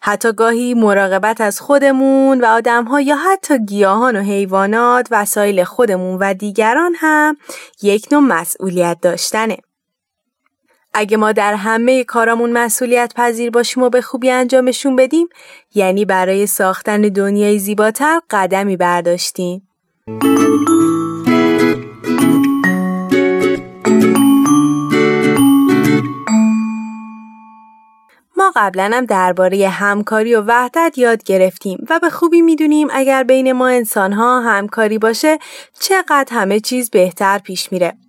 حتی 0.03 0.33
گاهی 0.33 0.75
مراقبت 0.75 1.41
از 1.41 1.61
خودمون 1.61 2.41
و 2.41 2.45
آدمها 2.45 3.01
یا 3.01 3.17
حتی 3.17 3.59
گیاهان 3.59 4.17
و 4.17 4.21
حیوانات 4.21 5.09
وسایل 5.11 5.65
خودمون 5.65 6.19
و 6.21 6.35
دیگران 6.35 6.95
هم 6.97 7.37
یک 7.83 8.09
نوع 8.13 8.23
مسئولیت 8.23 8.99
داشتنه. 9.03 9.57
اگه 10.99 11.17
ما 11.17 11.33
در 11.33 11.55
همه 11.55 12.05
کارامون 12.05 12.53
مسئولیت 12.53 13.13
پذیر 13.17 13.51
باشیم 13.51 13.83
و 13.83 13.89
به 13.91 14.01
خوبی 14.01 14.31
انجامشون 14.31 14.97
بدیم 14.97 15.29
یعنی 15.75 16.05
برای 16.05 16.47
ساختن 16.47 17.01
دنیای 17.01 17.59
زیباتر 17.59 18.21
قدمی 18.31 18.77
برداشتیم. 18.77 19.69
ما 28.37 28.53
قبلا 28.57 28.91
هم 28.95 29.05
درباره 29.05 29.69
همکاری 29.69 30.35
و 30.35 30.43
وحدت 30.43 30.99
یاد 30.99 31.23
گرفتیم 31.23 31.79
و 31.91 31.99
به 31.99 32.11
خوبی 32.11 32.43
می‌دونیم 32.43 32.89
اگر 32.93 33.23
بین 33.23 33.53
ما 33.53 33.69
انسان 33.69 34.13
ها 34.13 34.41
همکاری 34.41 34.99
باشه 34.99 35.39
چقدر 35.81 36.29
همه 36.31 36.61
چیز 36.61 36.91
بهتر 36.91 37.39
پیش 37.39 37.73
میره. 37.73 38.06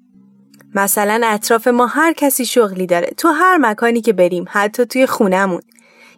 مثلا 0.78 1.22
اطراف 1.24 1.68
ما 1.68 1.86
هر 1.86 2.14
کسی 2.14 2.46
شغلی 2.46 2.86
داره 2.86 3.08
تو 3.18 3.28
هر 3.28 3.58
مکانی 3.58 4.02
که 4.02 4.14
بریم 4.14 4.46
حتی 4.50 4.86
توی 4.86 5.06
خونمون 5.06 5.62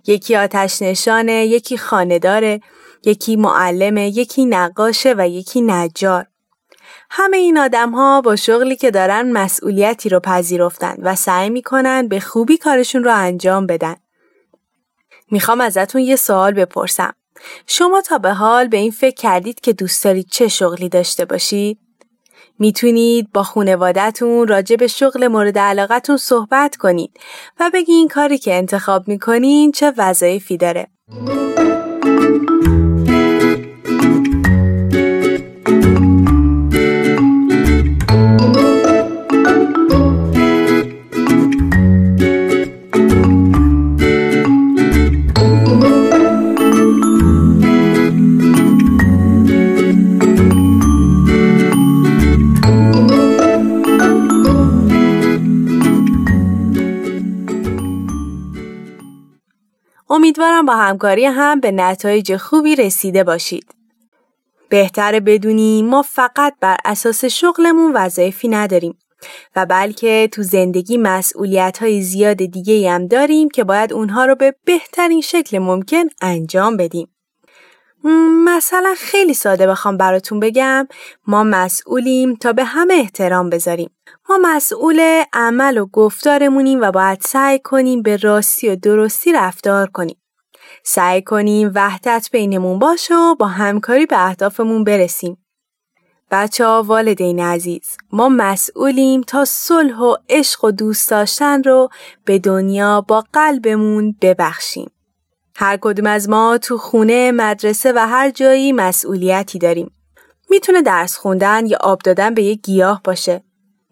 یکی 0.08 0.36
آتش 0.36 0.82
نشانه 0.82 1.46
یکی 1.46 1.78
خانه 1.78 2.20
داره 2.20 2.62
یکی 3.06 3.36
معلمه 3.36 4.08
یکی 4.08 4.46
نقاشه 4.46 5.16
و 5.18 5.30
یکی 5.30 5.62
نجار 5.62 6.26
همه 7.10 7.38
این 7.38 7.58
آدم 7.58 7.92
ها 7.92 8.22
با 8.22 8.36
شغلی 8.36 8.76
که 8.76 8.92
دارن 8.92 9.32
مسئولیتی 9.32 10.10
رو 10.10 10.20
پذیرفتن 10.20 10.96
و 11.02 11.16
سعی 11.16 11.50
می‌کنن 11.50 12.08
به 12.08 12.20
خوبی 12.20 12.58
کارشون 12.58 13.04
رو 13.04 13.16
انجام 13.16 13.68
بدن. 13.68 13.96
می‌خوام 15.32 15.62
ازتون 15.62 16.02
یه 16.02 16.16
سوال 16.16 16.52
بپرسم. 16.52 17.14
شما 17.68 18.02
تا 18.02 18.18
به 18.18 18.34
حال 18.34 18.68
به 18.68 18.78
این 18.78 18.92
فکر 18.92 19.16
کردید 19.16 19.60
که 19.60 19.74
دوست 19.74 20.04
دارید 20.04 20.28
چه 20.32 20.48
شغلی 20.48 20.90
داشته 20.90 21.26
باشید؟ 21.26 21.89
می‌تونید 22.60 23.32
با 23.34 23.44
خونوادتون 23.44 24.48
راجع 24.48 24.76
به 24.76 24.88
شغل 24.88 25.28
مورد 25.28 25.58
علاقتون 25.58 26.18
صحبت 26.18 26.76
کنید 26.76 27.12
و 27.60 27.72
بگین 27.74 28.08
کاری 28.08 28.38
که 28.38 28.54
انتخاب 28.56 29.08
می‌کنین 29.08 29.72
چه 29.72 29.94
وظایفی 29.98 30.58
داره. 30.58 30.88
امیدوارم 60.20 60.66
با 60.66 60.76
همکاری 60.76 61.26
هم 61.26 61.60
به 61.60 61.72
نتایج 61.72 62.36
خوبی 62.36 62.76
رسیده 62.76 63.24
باشید. 63.24 63.66
بهتره 64.70 65.20
بدونیم 65.20 65.86
ما 65.86 66.02
فقط 66.02 66.56
بر 66.62 66.78
اساس 66.86 67.26
شغلمون 67.26 67.94
وظایفی 67.94 68.48
نداریم 68.48 68.98
و 69.56 69.66
بلکه 69.66 70.30
تو 70.32 70.44
زندگی 70.44 70.98
مسئولیت 70.98 71.78
های 71.78 72.02
زیاد 72.02 72.38
دیگه 72.38 72.92
هم 72.92 73.08
داریم 73.08 73.50
که 73.50 73.64
باید 73.64 73.94
اونها 73.94 74.26
رو 74.26 74.36
به 74.36 74.56
بهترین 74.66 75.22
شکل 75.22 75.60
ممکن 75.60 76.04
انجام 76.22 76.78
بدیم. 76.78 77.08
مثلا 78.46 78.96
خیلی 78.98 79.34
ساده 79.34 79.68
بخوام 79.68 79.98
براتون 79.98 80.40
بگم 80.40 80.88
ما 81.28 81.44
مسئولیم 81.44 82.36
تا 82.36 82.54
به 82.54 82.64
همه 82.64 82.94
احترام 82.94 83.50
بذاریم. 83.50 83.90
ما 84.30 84.38
مسئول 84.42 85.24
عمل 85.34 85.78
و 85.78 85.86
گفتارمونیم 85.86 86.82
و 86.82 86.92
باید 86.92 87.22
سعی 87.22 87.60
کنیم 87.60 88.02
به 88.02 88.18
راستی 88.18 88.70
و 88.70 88.76
درستی 88.76 89.34
رفتار 89.34 89.88
کنیم. 89.88 90.18
سعی 90.84 91.22
کنیم 91.22 91.72
وحدت 91.76 92.30
بینمون 92.32 92.80
باشه 92.80 93.16
و 93.16 93.36
با 93.36 93.48
همکاری 93.48 94.06
به 94.06 94.26
اهدافمون 94.26 94.84
برسیم. 94.84 95.38
بچه 96.32 96.66
ها 96.66 96.84
والدین 96.84 97.40
عزیز 97.40 97.98
ما 98.12 98.30
مسئولیم 98.30 99.22
تا 99.22 99.46
صلح 99.46 99.98
و 100.00 100.16
عشق 100.30 100.64
و 100.64 100.72
دوست 100.72 101.10
داشتن 101.10 101.64
رو 101.64 101.90
به 102.26 102.40
دنیا 102.40 103.02
با 103.02 103.24
قلبمون 103.34 104.16
ببخشیم. 104.22 104.92
هر 105.62 105.78
کدوم 105.82 106.06
از 106.06 106.30
ما 106.30 106.58
تو 106.58 106.78
خونه، 106.78 107.32
مدرسه 107.32 107.94
و 107.96 108.08
هر 108.08 108.30
جایی 108.30 108.72
مسئولیتی 108.72 109.60
داریم. 109.60 109.92
می‌تونه 110.50 110.82
درس 110.82 111.18
خوندن 111.18 111.66
یا 111.66 111.78
آب 111.82 112.00
دادن 112.02 112.34
به 112.34 112.44
یک 112.44 112.62
گیاه 112.62 113.02
باشه. 113.04 113.44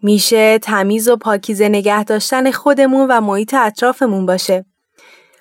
میشه 0.02 0.58
تمیز 0.58 1.08
و 1.08 1.16
پاکیزه 1.16 1.68
نگه 1.68 2.04
داشتن 2.04 2.50
خودمون 2.50 3.06
و 3.10 3.20
محیط 3.20 3.54
اطرافمون 3.54 4.26
باشه. 4.26 4.64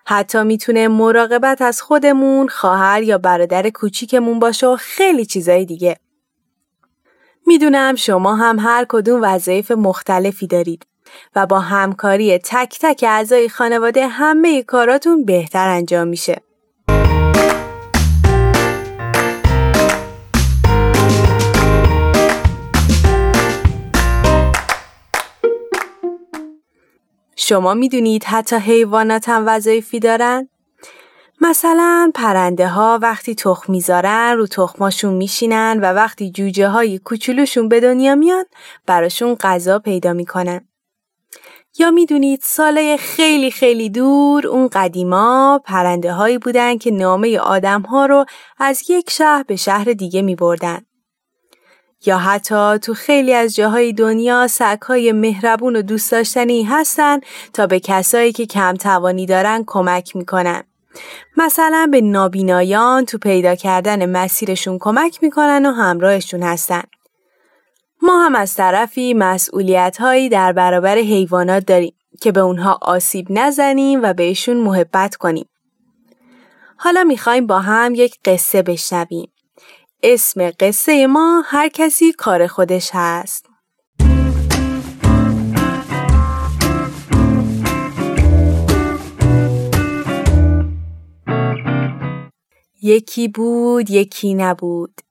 حتی 0.06 0.44
می‌تونه 0.44 0.88
مراقبت 0.88 1.62
از 1.62 1.82
خودمون، 1.82 2.48
خواهر 2.48 3.04
یا 3.04 3.18
برادر 3.18 3.70
کوچیکمون 3.70 4.40
باشه 4.40 4.68
و 4.68 4.76
خیلی 4.76 5.26
چیزای 5.26 5.66
دیگه. 5.66 5.98
می‌دونم 7.46 7.96
شما 7.96 8.36
هم 8.36 8.60
هر 8.60 8.86
کدوم 8.90 9.20
وظایف 9.24 9.72
مختلفی 9.72 10.48
دارید 10.48 10.86
و 11.36 11.46
با 11.46 11.60
همکاری 11.60 12.38
تک 12.38 12.78
تک 12.82 13.06
اعضای 13.08 13.50
خانواده 13.50 14.08
همه 14.08 14.64
کاراتون 14.64 15.26
بهتر 15.26 15.68
انجام 15.68 16.08
میشه. 16.08 16.42
شما 27.36 27.74
می‌دونید 27.74 28.24
حتی 28.24 28.56
حیوانات 28.56 29.30
هم 29.30 29.44
وظایفی 29.48 30.00
دارن؟ 30.00 30.50
مثلا 31.42 32.12
پرنده 32.16 32.68
ها 32.68 33.00
وقتی 33.02 33.36
تخم 33.36 33.74
می‌ذارن 33.74 34.34
رو 34.38 34.48
تخماشون 34.48 35.14
میشینن 35.14 35.80
و 35.82 35.94
وقتی 35.94 36.32
جوجه 36.32 36.68
های 36.68 37.00
کوچولوشون 37.00 37.70
به 37.70 37.80
دنیا 37.80 38.16
میان 38.16 38.46
براشون 38.86 39.36
غذا 39.36 39.80
پیدا 39.80 40.14
می‌کنن. 40.14 40.68
یا 41.80 41.92
می‌دونید 41.92 42.40
ساله 42.44 42.98
خیلی 42.98 43.52
خیلی 43.52 43.90
دور 43.90 44.48
اون 44.48 44.68
قدیما 44.68 45.62
پرنده 45.66 46.14
هایی 46.14 46.38
بودن 46.38 46.78
که 46.78 46.92
نامه 46.92 47.40
آدم 47.40 47.82
ها 47.82 48.06
رو 48.06 48.26
از 48.58 48.90
یک 48.90 49.10
شهر 49.10 49.44
به 49.44 49.56
شهر 49.56 49.94
دیگه 49.94 50.22
می 50.22 50.36
بردن. 50.36 50.82
یا 52.06 52.18
حتی 52.18 52.80
تو 52.80 52.94
خیلی 52.94 53.34
از 53.34 53.56
جاهای 53.56 53.94
دنیا 53.94 54.48
های 54.88 55.12
مهربون 55.12 55.76
و 55.76 55.82
دوست 55.82 56.12
داشتنی 56.12 56.64
هستن 56.64 57.20
تا 57.54 57.68
به 57.68 57.80
کسایی 57.80 58.32
که 58.32 58.46
کم 58.46 58.74
توانی 58.74 59.26
دارن 59.26 59.64
کمک 59.68 60.16
می‌کنن. 60.16 60.64
مثلا 61.38 61.88
به 61.92 62.02
نابینایان 62.02 63.06
تو 63.06 63.18
پیدا 63.18 63.56
کردن 63.56 64.10
مسیرشون 64.10 64.78
کمک 64.80 65.20
می‌کنن 65.24 65.66
و 65.66 65.72
همراهشون 65.72 66.44
هستن. 66.44 66.84
ما 68.08 68.26
هم 68.26 68.36
از 68.36 68.54
طرفی 68.54 69.14
مسئولیت 69.14 69.98
هایی 70.00 70.30
در 70.30 70.54
برابر 70.54 70.98
حیوانات 70.98 71.66
داریم 71.66 71.94
که 72.22 72.32
به 72.32 72.40
اونها 72.40 72.80
آسیب 72.82 73.28
نزنیم 73.30 74.00
و 74.04 74.14
بهشون 74.14 74.58
محبت 74.58 75.16
کنیم. 75.16 75.50
حالا 76.78 77.04
می‌خوایم 77.04 77.48
با 77.48 77.60
هم 77.60 77.96
یک 77.96 78.16
قصه 78.26 78.62
بشنویم. 78.62 79.32
اسم 80.04 80.52
قصه 80.60 81.08
ما 81.08 81.44
هر 81.46 81.70
کسی 81.70 82.12
کار 82.12 82.48
خودش 82.48 82.90
هست. 82.94 83.46
یکی 92.82 93.28
بود 93.28 93.90
یکی 93.90 94.34
نبود 94.34 95.02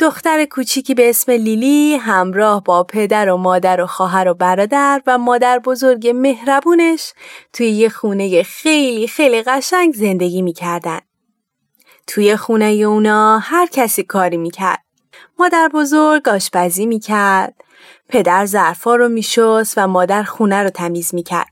دختر 0.00 0.44
کوچیکی 0.44 0.94
به 0.94 1.10
اسم 1.10 1.32
لیلی 1.32 1.96
همراه 1.96 2.64
با 2.64 2.84
پدر 2.84 3.30
و 3.30 3.36
مادر 3.36 3.80
و 3.80 3.86
خواهر 3.86 4.28
و 4.28 4.34
برادر 4.34 5.02
و 5.06 5.18
مادر 5.18 5.58
بزرگ 5.58 6.08
مهربونش 6.14 7.12
توی 7.52 7.66
یه 7.66 7.88
خونه 7.88 8.42
خیلی 8.42 9.08
خیلی 9.08 9.42
قشنگ 9.42 9.94
زندگی 9.94 10.42
می‌کردن. 10.42 11.00
توی 12.06 12.36
خونه 12.36 12.64
اونا 12.64 13.38
هر 13.38 13.66
کسی 13.66 14.02
کاری 14.02 14.36
می‌کرد. 14.36 14.84
مادر 15.38 15.70
بزرگ 15.74 16.28
آشپزی 16.28 16.86
می‌کرد. 16.86 17.54
پدر 18.08 18.46
ظرفا 18.46 18.96
رو 18.96 19.08
میشست 19.08 19.74
و 19.78 19.86
مادر 19.86 20.22
خونه 20.22 20.62
رو 20.62 20.70
تمیز 20.70 21.14
می‌کرد. 21.14 21.48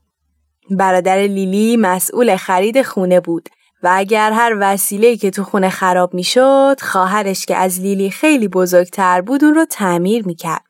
برادر 0.69 1.17
لیلی 1.17 1.77
مسئول 1.77 2.35
خرید 2.35 2.81
خونه 2.81 3.19
بود 3.19 3.49
و 3.83 3.89
اگر 3.93 4.31
هر 4.31 4.57
وسیله 4.59 5.17
که 5.17 5.31
تو 5.31 5.43
خونه 5.43 5.69
خراب 5.69 6.13
می‌شد 6.13 6.75
خواهرش 6.81 7.45
که 7.45 7.55
از 7.55 7.79
لیلی 7.79 8.09
خیلی 8.09 8.47
بزرگتر 8.47 9.21
بود 9.21 9.43
اون 9.43 9.53
رو 9.53 9.65
تعمیر 9.65 10.25
می‌کرد. 10.25 10.63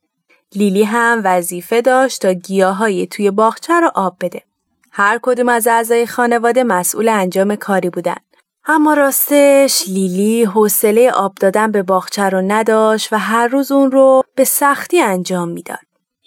لیلی 0.55 0.84
هم 0.84 1.22
وظیفه 1.24 1.82
داشت 1.82 2.22
تا 2.22 2.34
گیاهای 2.34 3.08
توی 3.08 3.32
باغچه 3.32 3.80
رو 3.80 3.91
آب 3.95 4.18
بده. 4.22 4.41
هر 4.91 5.20
کدوم 5.22 5.49
از 5.49 5.68
اعضای 5.68 6.05
خانواده 6.05 6.64
مسئول 6.64 7.10
انجام 7.10 7.55
کاری 7.55 7.89
بودن. 7.89 8.16
اما 8.66 8.93
راستش 8.93 9.84
لیلی 9.88 10.43
حوصله 10.43 11.12
آب 11.12 11.36
دادن 11.36 11.72
به 11.72 11.84
باغچه 11.84 12.24
رو 12.24 12.41
نداشت 12.41 13.14
و 13.14 13.20
هر 13.20 13.47
روز 13.47 13.72
اون 13.72 13.91
رو 13.91 14.24
به 14.36 14.43
سختی 14.43 15.01
انجام 15.01 15.49
می‌داد. 15.49 15.80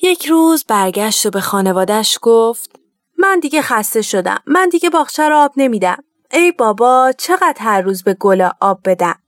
یک 0.02 0.26
روز 0.26 0.64
برگشت 0.64 1.26
و 1.26 1.30
به 1.30 1.40
خانوادش 1.40 2.18
گفت 2.22 2.70
من 3.18 3.40
دیگه 3.40 3.62
خسته 3.62 4.02
شدم. 4.02 4.38
من 4.46 4.68
دیگه 4.68 4.90
باغچه 4.90 5.28
رو 5.28 5.36
آب 5.36 5.52
نمیدم. 5.56 6.04
ای 6.32 6.52
بابا 6.52 7.12
چقدر 7.18 7.56
هر 7.58 7.80
روز 7.80 8.02
به 8.02 8.14
گل 8.14 8.48
آب 8.60 8.80
بدم. 8.84 9.18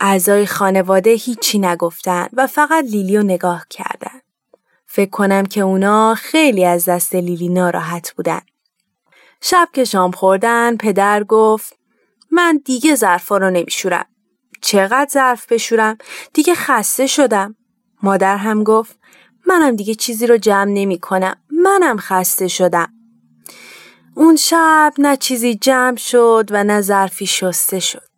اعضای 0.00 0.46
خانواده 0.46 1.10
هیچی 1.10 1.58
نگفتن 1.58 2.28
و 2.32 2.46
فقط 2.46 2.84
لیلی 2.84 3.16
رو 3.16 3.22
نگاه 3.22 3.66
کردن. 3.70 4.20
فکر 4.86 5.10
کنم 5.10 5.46
که 5.46 5.60
اونا 5.60 6.14
خیلی 6.14 6.64
از 6.64 6.84
دست 6.84 7.14
لیلی 7.14 7.48
ناراحت 7.48 8.12
بودن. 8.12 8.40
شب 9.40 9.68
که 9.72 9.84
شام 9.84 10.10
خوردن 10.10 10.76
پدر 10.76 11.24
گفت 11.24 11.78
من 12.30 12.60
دیگه 12.64 12.94
ظرفا 12.94 13.36
رو 13.36 13.50
نمیشورم. 13.50 14.06
چقدر 14.60 15.08
ظرف 15.12 15.52
بشورم؟ 15.52 15.98
دیگه 16.34 16.54
خسته 16.54 17.06
شدم. 17.06 17.56
مادر 18.02 18.36
هم 18.36 18.64
گفت 18.64 18.98
منم 19.46 19.76
دیگه 19.76 19.94
چیزی 19.94 20.26
رو 20.26 20.36
جمع 20.36 20.70
نمی 20.70 20.98
کنم. 20.98 21.36
منم 21.50 21.96
خسته 21.98 22.48
شدم. 22.48 22.93
اون 24.16 24.36
شب 24.36 24.92
نه 24.98 25.16
چیزی 25.16 25.54
جمع 25.54 25.96
شد 25.96 26.48
و 26.50 26.64
نه 26.64 26.80
ظرفی 26.80 27.26
شسته 27.26 27.80
شد. 27.80 28.08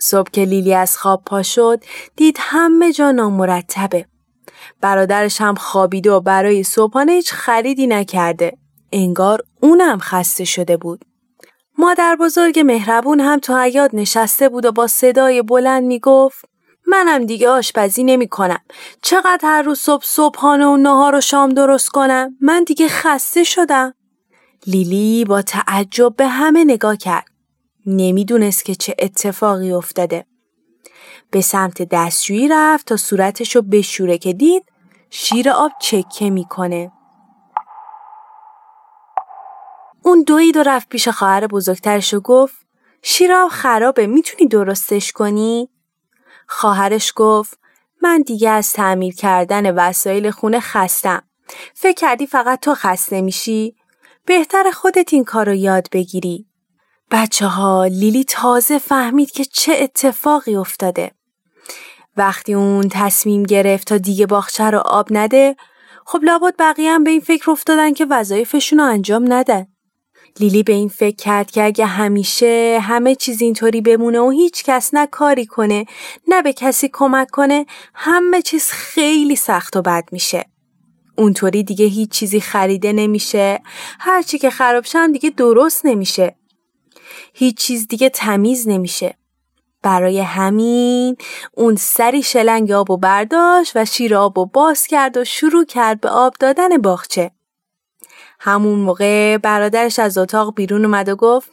صبح 0.00 0.30
که 0.30 0.44
لیلی 0.44 0.74
از 0.74 0.96
خواب 0.96 1.22
پا 1.26 1.42
شد 1.42 1.84
دید 2.16 2.36
همه 2.40 2.92
جا 2.92 3.10
نامرتبه. 3.10 4.06
برادرش 4.80 5.40
هم 5.40 5.54
خوابیده 5.54 6.12
و 6.12 6.20
برای 6.20 6.62
صبحانه 6.62 7.12
هیچ 7.12 7.32
خریدی 7.32 7.86
نکرده. 7.86 8.52
انگار 8.92 9.42
اونم 9.60 9.98
خسته 9.98 10.44
شده 10.44 10.76
بود. 10.76 11.04
مادر 11.78 12.16
بزرگ 12.16 12.58
مهربون 12.58 13.20
هم 13.20 13.38
تو 13.38 13.56
حیات 13.56 13.90
نشسته 13.94 14.48
بود 14.48 14.64
و 14.64 14.72
با 14.72 14.86
صدای 14.86 15.42
بلند 15.42 15.84
می‌گفت 15.84 16.44
منم 16.86 17.26
دیگه 17.26 17.48
آشپزی 17.48 18.04
نمی 18.04 18.28
کنم. 18.28 18.60
چقدر 19.02 19.40
هر 19.42 19.62
روز 19.62 19.78
صبح 19.78 20.04
صبحانه 20.04 20.66
و 20.66 20.76
نهار 20.76 21.14
و 21.14 21.20
شام 21.20 21.48
درست 21.48 21.88
کنم؟ 21.88 22.36
من 22.40 22.64
دیگه 22.64 22.88
خسته 22.88 23.44
شدم. 23.44 23.94
لیلی 24.66 25.24
با 25.24 25.42
تعجب 25.42 26.16
به 26.16 26.26
همه 26.26 26.64
نگاه 26.64 26.96
کرد. 26.96 27.26
نمی‌دونست 27.86 28.64
که 28.64 28.74
چه 28.74 28.96
اتفاقی 28.98 29.72
افتاده. 29.72 30.26
به 31.30 31.40
سمت 31.40 31.82
دستشویی 31.82 32.48
رفت 32.48 32.86
تا 32.86 32.96
صورتشو 32.96 33.62
بشوره 33.62 34.18
که 34.18 34.32
دید 34.32 34.64
شیر 35.10 35.50
آب 35.50 35.72
چکه 35.80 36.30
می‌کنه. 36.30 36.92
اون 40.02 40.22
دوید 40.22 40.56
و 40.56 40.62
رفت 40.62 40.88
پیش 40.88 41.08
خواهر 41.08 41.46
بزرگترش 41.46 42.14
و 42.14 42.20
گفت 42.20 42.56
شیر 43.02 43.32
آب 43.32 43.48
خرابه 43.50 44.06
می‌تونی 44.06 44.48
درستش 44.48 45.12
کنی؟ 45.12 45.68
خواهرش 46.46 47.12
گفت 47.16 47.58
من 48.02 48.22
دیگه 48.22 48.50
از 48.50 48.72
تعمیر 48.72 49.14
کردن 49.14 49.74
وسایل 49.74 50.30
خونه 50.30 50.60
خستم. 50.60 51.22
فکر 51.74 51.94
کردی 51.94 52.26
فقط 52.26 52.60
تو 52.60 52.74
خسته 52.74 53.20
میشی؟ 53.20 53.76
بهتر 54.28 54.70
خودت 54.70 55.14
این 55.14 55.24
کار 55.24 55.46
رو 55.46 55.54
یاد 55.54 55.88
بگیری. 55.92 56.46
بچه 57.10 57.46
ها 57.46 57.86
لیلی 57.86 58.24
تازه 58.24 58.78
فهمید 58.78 59.30
که 59.30 59.44
چه 59.44 59.72
اتفاقی 59.72 60.56
افتاده. 60.56 61.10
وقتی 62.16 62.54
اون 62.54 62.88
تصمیم 62.88 63.42
گرفت 63.42 63.88
تا 63.88 63.98
دیگه 63.98 64.26
باخچه 64.26 64.64
رو 64.64 64.78
آب 64.78 65.08
نده 65.10 65.56
خب 66.06 66.20
لابد 66.22 66.54
بقیه 66.58 66.92
هم 66.92 67.04
به 67.04 67.10
این 67.10 67.20
فکر 67.20 67.50
افتادن 67.50 67.92
که 67.92 68.06
وظایفشون 68.10 68.78
رو 68.78 68.84
انجام 68.84 69.32
ندن. 69.32 69.66
لیلی 70.40 70.62
به 70.62 70.72
این 70.72 70.88
فکر 70.88 71.16
کرد 71.16 71.50
که 71.50 71.64
اگه 71.64 71.86
همیشه 71.86 72.78
همه 72.82 73.14
چیز 73.14 73.42
اینطوری 73.42 73.80
بمونه 73.80 74.20
و 74.20 74.30
هیچ 74.30 74.64
کس 74.64 74.94
نه 74.94 75.06
کاری 75.06 75.46
کنه 75.46 75.86
نه 76.28 76.42
به 76.42 76.52
کسی 76.52 76.90
کمک 76.92 77.30
کنه 77.30 77.66
همه 77.94 78.42
چیز 78.42 78.70
خیلی 78.70 79.36
سخت 79.36 79.76
و 79.76 79.82
بد 79.82 80.04
میشه. 80.12 80.57
اونطوری 81.18 81.62
دیگه 81.62 81.86
هیچ 81.86 82.10
چیزی 82.10 82.40
خریده 82.40 82.92
نمیشه. 82.92 83.60
هرچی 84.00 84.38
که 84.38 84.50
خراب 84.50 84.84
شم 84.84 85.12
دیگه 85.12 85.30
درست 85.30 85.86
نمیشه. 85.86 86.36
هیچ 87.34 87.56
چیز 87.56 87.88
دیگه 87.88 88.08
تمیز 88.08 88.68
نمیشه. 88.68 89.14
برای 89.82 90.20
همین 90.20 91.16
اون 91.52 91.76
سری 91.76 92.22
شلنگ 92.22 92.72
آب 92.72 92.90
و 92.90 92.96
برداشت 92.96 93.72
و 93.74 93.84
شیر 93.84 94.14
آب 94.14 94.38
و 94.38 94.46
باز 94.46 94.86
کرد 94.86 95.16
و 95.16 95.24
شروع 95.24 95.64
کرد 95.64 96.00
به 96.00 96.08
آب 96.08 96.34
دادن 96.40 96.78
باغچه. 96.78 97.30
همون 98.40 98.78
موقع 98.78 99.36
برادرش 99.36 99.98
از 99.98 100.18
اتاق 100.18 100.54
بیرون 100.54 100.84
اومد 100.84 101.08
و 101.08 101.16
گفت 101.16 101.50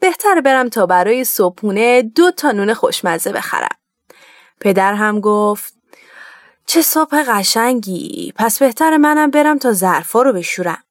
بهتر 0.00 0.40
برم 0.40 0.68
تا 0.68 0.86
برای 0.86 1.24
صبحونه 1.24 2.02
دو 2.02 2.30
تا 2.30 2.52
نون 2.52 2.74
خوشمزه 2.74 3.32
بخرم. 3.32 3.76
پدر 4.60 4.94
هم 4.94 5.20
گفت 5.20 5.81
چه 6.66 6.82
صبح 6.82 7.22
قشنگی. 7.22 8.32
پس 8.36 8.58
بهتر 8.58 8.96
منم 8.96 9.30
برم 9.30 9.58
تا 9.58 9.72
ظرفا 9.72 10.22
رو 10.22 10.32
بشورم. 10.32 10.82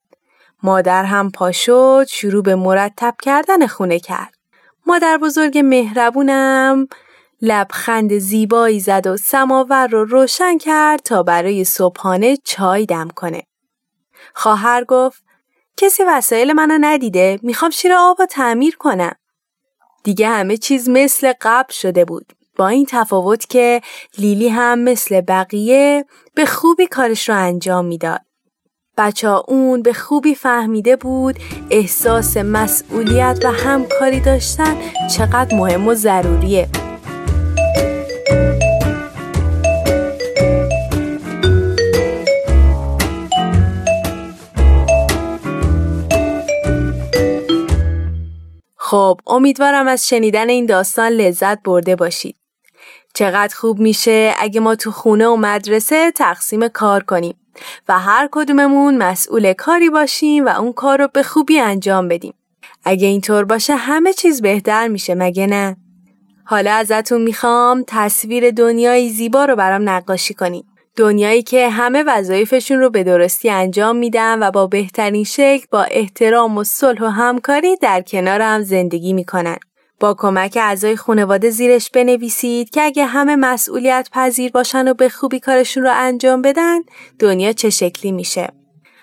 مادر 0.63 1.03
هم 1.03 1.31
پا 1.31 1.51
شد 1.51 2.05
شروع 2.09 2.43
به 2.43 2.55
مرتب 2.55 3.15
کردن 3.21 3.67
خونه 3.67 3.99
کرد. 3.99 4.33
مادر 4.85 5.17
بزرگ 5.17 5.57
مهربونم 5.57 6.87
لبخند 7.41 8.17
زیبایی 8.17 8.79
زد 8.79 9.07
و 9.07 9.17
سماور 9.17 9.87
رو 9.87 10.05
روشن 10.05 10.57
کرد 10.57 10.99
تا 10.99 11.23
برای 11.23 11.63
صبحانه 11.63 12.37
چای 12.43 12.85
دم 12.85 13.07
کنه. 13.15 13.43
خواهر 14.33 14.83
گفت 14.83 15.23
کسی 15.77 16.03
وسایل 16.03 16.53
منو 16.53 16.77
ندیده 16.81 17.39
می‌خوام 17.43 17.71
شیر 17.71 17.93
آب 17.93 18.19
و 18.19 18.25
تعمیر 18.25 18.75
کنم. 18.75 19.15
دیگه 20.03 20.27
همه 20.27 20.57
چیز 20.57 20.89
مثل 20.89 21.33
قبل 21.41 21.73
شده 21.73 22.05
بود. 22.05 22.33
با 22.57 22.67
این 22.67 22.85
تفاوت 22.89 23.49
که 23.49 23.81
لیلی 24.17 24.47
هم 24.47 24.79
مثل 24.79 25.21
بقیه 25.21 26.05
به 26.35 26.45
خوبی 26.45 26.87
کارش 26.87 27.29
رو 27.29 27.35
انجام 27.35 27.85
می‌داد. 27.85 28.21
بچه 28.97 29.27
اون 29.27 29.81
به 29.81 29.93
خوبی 29.93 30.35
فهمیده 30.35 30.95
بود 30.95 31.35
احساس 31.69 32.37
مسئولیت 32.37 33.39
و 33.43 33.51
همکاری 33.51 34.19
داشتن 34.19 34.75
چقدر 35.17 35.55
مهم 35.55 35.87
و 35.87 35.93
ضروریه 35.93 36.67
خب 48.77 49.19
امیدوارم 49.27 49.87
از 49.87 50.07
شنیدن 50.07 50.49
این 50.49 50.65
داستان 50.65 51.11
لذت 51.11 51.63
برده 51.63 51.95
باشید. 51.95 52.40
چقدر 53.13 53.55
خوب 53.55 53.79
میشه 53.79 54.33
اگه 54.39 54.59
ما 54.59 54.75
تو 54.75 54.91
خونه 54.91 55.27
و 55.27 55.35
مدرسه 55.35 56.11
تقسیم 56.11 56.67
کار 56.67 57.03
کنیم 57.03 57.35
و 57.89 57.99
هر 57.99 58.29
کدوممون 58.31 58.97
مسئول 58.97 59.53
کاری 59.53 59.89
باشیم 59.89 60.45
و 60.45 60.49
اون 60.49 60.73
کار 60.73 61.01
رو 61.01 61.07
به 61.13 61.23
خوبی 61.23 61.59
انجام 61.59 62.07
بدیم. 62.07 62.33
اگه 62.83 63.07
اینطور 63.07 63.45
باشه 63.45 63.75
همه 63.75 64.13
چیز 64.13 64.41
بهتر 64.41 64.87
میشه 64.87 65.15
مگه 65.15 65.47
نه؟ 65.47 65.77
حالا 66.45 66.73
ازتون 66.73 67.21
می‌خوام 67.21 67.83
تصویر 67.87 68.51
دنیای 68.51 69.09
زیبا 69.09 69.45
رو 69.45 69.55
برام 69.55 69.89
نقاشی 69.89 70.33
کنیم. 70.33 70.63
دنیایی 70.95 71.43
که 71.43 71.69
همه 71.69 72.03
وظایفشون 72.03 72.79
رو 72.79 72.89
به 72.89 73.03
درستی 73.03 73.49
انجام 73.49 73.95
میدن 73.95 74.43
و 74.43 74.51
با 74.51 74.67
بهترین 74.67 75.23
شکل 75.23 75.65
با 75.71 75.83
احترام 75.83 76.57
و 76.57 76.63
صلح 76.63 77.03
و 77.03 77.07
همکاری 77.07 77.75
در 77.75 78.01
کنار 78.01 78.41
هم 78.41 78.61
زندگی 78.61 79.13
می‌کنن. 79.13 79.57
با 80.01 80.13
کمک 80.13 80.57
اعضای 80.61 80.95
خانواده 80.95 81.49
زیرش 81.49 81.89
بنویسید 81.89 82.69
که 82.69 82.81
اگه 82.81 83.05
همه 83.05 83.35
مسئولیت 83.35 84.09
پذیر 84.11 84.51
باشن 84.51 84.87
و 84.87 84.93
به 84.93 85.09
خوبی 85.09 85.39
کارشون 85.39 85.83
رو 85.83 85.91
انجام 85.93 86.41
بدن 86.41 86.79
دنیا 87.19 87.53
چه 87.53 87.69
شکلی 87.69 88.11
میشه. 88.11 88.49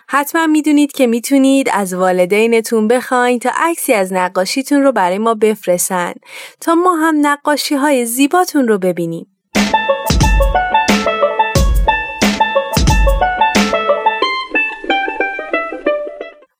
حتما 0.08 0.46
می‌دونید 0.46 0.92
که 0.92 1.06
می‌تونید 1.06 1.68
از 1.72 1.94
والدینتون 1.94 2.88
بخواین 2.88 3.38
تا 3.38 3.50
عکسی 3.56 3.92
از 3.92 4.12
نقاشیتون 4.12 4.82
رو 4.82 4.92
برای 4.92 5.18
ما 5.18 5.34
بفرستن 5.34 6.12
تا 6.60 6.74
ما 6.74 6.94
هم 6.94 7.26
نقاشی 7.26 7.74
های 7.74 8.06
زیباتون 8.06 8.68
رو 8.68 8.78
ببینیم. 8.78 9.37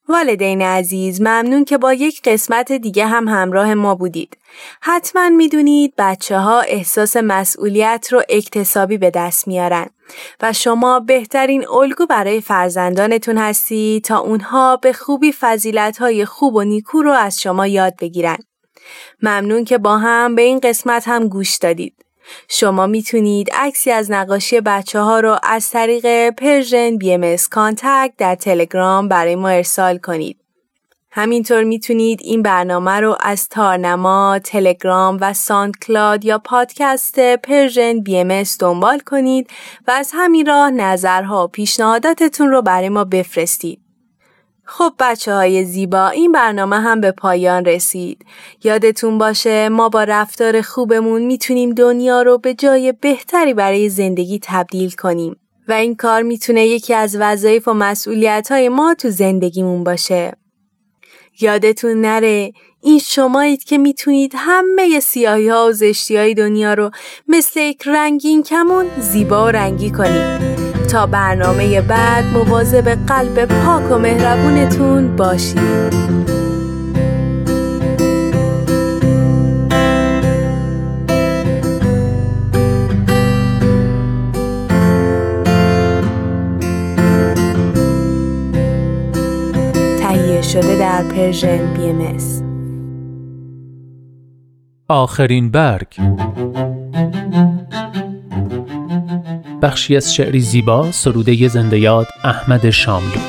والدین 0.09 0.61
عزیز 0.61 1.21
ممنون 1.21 1.65
که 1.65 1.77
با 1.77 1.93
یک 1.93 2.21
قسمت 2.21 2.71
دیگه 2.71 3.05
هم 3.05 3.27
همراه 3.27 3.73
ما 3.73 3.95
بودید. 3.95 4.37
حتما 4.81 5.29
می‌دونید 5.29 5.93
بچه 5.97 6.37
ها 6.37 6.61
احساس 6.61 7.17
مسئولیت 7.17 8.07
رو 8.11 8.21
اکتسابی 8.29 8.97
به 8.97 9.09
دست 9.09 9.47
میارن 9.47 9.85
و 10.41 10.53
شما 10.53 10.99
بهترین 10.99 11.67
الگو 11.67 12.05
برای 12.05 12.41
فرزندانتون 12.41 13.37
هستی 13.37 14.01
تا 14.05 14.19
اونها 14.19 14.77
به 14.77 14.93
خوبی 14.93 15.31
فضیلت 15.31 15.97
های 15.97 16.25
خوب 16.25 16.55
و 16.55 16.63
نیکو 16.63 17.01
رو 17.01 17.11
از 17.11 17.41
شما 17.41 17.67
یاد 17.67 17.93
بگیرن. 18.01 18.37
ممنون 19.23 19.63
که 19.63 19.77
با 19.77 19.97
هم 19.97 20.35
به 20.35 20.41
این 20.41 20.59
قسمت 20.59 21.07
هم 21.07 21.27
گوش 21.27 21.57
دادید. 21.57 22.08
شما 22.49 22.87
می‌تونید 22.87 23.49
عکسی 23.53 23.91
از 23.91 24.11
نقاشی 24.11 24.61
بچه 24.61 24.99
ها 24.99 25.19
رو 25.19 25.37
از 25.43 25.69
طریق 25.69 26.29
Persian 26.29 26.97
BMS 26.97 27.35
Contact 27.51 28.13
در 28.17 28.35
تلگرام 28.35 29.07
برای 29.07 29.35
ما 29.35 29.49
ارسال 29.49 29.97
کنید. 29.97 30.39
همینطور 31.11 31.63
می‌تونید 31.63 32.19
این 32.23 32.41
برنامه 32.41 32.91
رو 32.91 33.17
از 33.19 33.49
تارنما، 33.49 34.39
تلگرام 34.43 35.17
و 35.21 35.33
SoundCloud 35.33 36.25
یا 36.25 36.37
پادکست 36.37 37.19
Persian 37.19 37.99
BMS 37.99 38.43
دنبال 38.59 38.99
کنید 38.99 39.49
و 39.87 39.91
از 39.91 40.11
همین 40.13 40.45
راه 40.45 40.71
نظرها 40.71 41.43
و 41.43 41.47
پیشنهاداتتون 41.47 42.49
رو 42.49 42.61
برای 42.61 42.89
ما 42.89 43.03
بفرستید. 43.03 43.88
خب 44.71 44.93
بچه 44.99 45.33
های 45.33 45.65
زیبا 45.65 46.07
این 46.07 46.31
برنامه 46.31 46.79
هم 46.79 47.01
به 47.01 47.11
پایان 47.11 47.65
رسید. 47.65 48.25
یادتون 48.63 49.17
باشه 49.17 49.69
ما 49.69 49.89
با 49.89 50.03
رفتار 50.03 50.61
خوبمون 50.61 51.21
می‌تونیم 51.21 51.73
دنیا 51.73 52.21
رو 52.21 52.37
به 52.37 52.53
جای 52.53 52.93
بهتری 53.01 53.53
برای 53.53 53.89
زندگی 53.89 54.39
تبدیل 54.43 54.91
کنیم. 54.91 55.35
و 55.67 55.71
این 55.71 55.95
کار 55.95 56.21
می‌تونه 56.21 56.67
یکی 56.67 56.93
از 56.93 57.17
وظایف 57.19 57.67
و 57.67 57.73
مسئولیت 57.73 58.47
های 58.51 58.69
ما 58.69 58.93
تو 58.93 59.09
زندگیمون 59.09 59.83
باشه. 59.83 60.33
یادتون 61.41 62.01
نره 62.01 62.51
این 62.81 62.99
شمایید 62.99 63.63
که 63.63 63.77
می‌تونید 63.77 64.33
همه 64.35 64.99
سیاهی 64.99 65.49
ها 65.49 65.67
و 65.67 65.71
زشتی 65.71 66.17
های 66.17 66.33
دنیا 66.33 66.73
رو 66.73 66.91
مثل 67.27 67.59
یک 67.59 67.83
رنگین 67.85 68.43
کمون 68.43 68.85
زیبا 68.99 69.45
و 69.45 69.47
رنگی 69.47 69.91
کنید. 69.91 70.58
تا 70.91 71.05
برنامه 71.05 71.81
بعد 71.81 72.25
مواظب 72.25 72.89
قلب 72.89 73.45
پاک 73.45 73.91
و 73.91 73.97
مهربونتون 73.97 75.15
باشید 75.15 76.09
شده 90.53 90.79
در 90.79 91.03
پرژن 91.03 91.73
بی 91.73 91.89
ام 91.89 92.19
آخرین 94.87 95.51
برگ. 95.51 95.99
بخشی 99.61 99.95
از 99.95 100.13
شعری 100.13 100.39
زیبا 100.39 100.91
سروده 100.91 101.47
زنده 101.47 101.79
یاد 101.79 102.07
احمد 102.23 102.69
شاملو. 102.69 103.19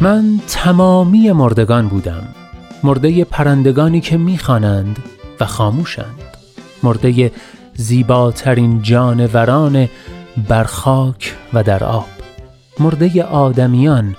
من 0.00 0.40
تمامی 0.48 1.32
مردگان 1.32 1.88
بودم. 1.88 2.22
مرده 2.82 3.24
پرندگانی 3.24 4.00
که 4.00 4.16
می‌خوانند 4.16 4.98
و 5.40 5.46
خاموشند. 5.46 6.22
مرده 6.82 7.32
زیباترین 7.74 8.82
جانوران 8.82 9.88
بر 10.48 10.64
خاک 10.64 11.34
و 11.52 11.62
در 11.62 11.84
آب. 11.84 12.08
مرده 12.80 13.22
آدمیان 13.22 14.16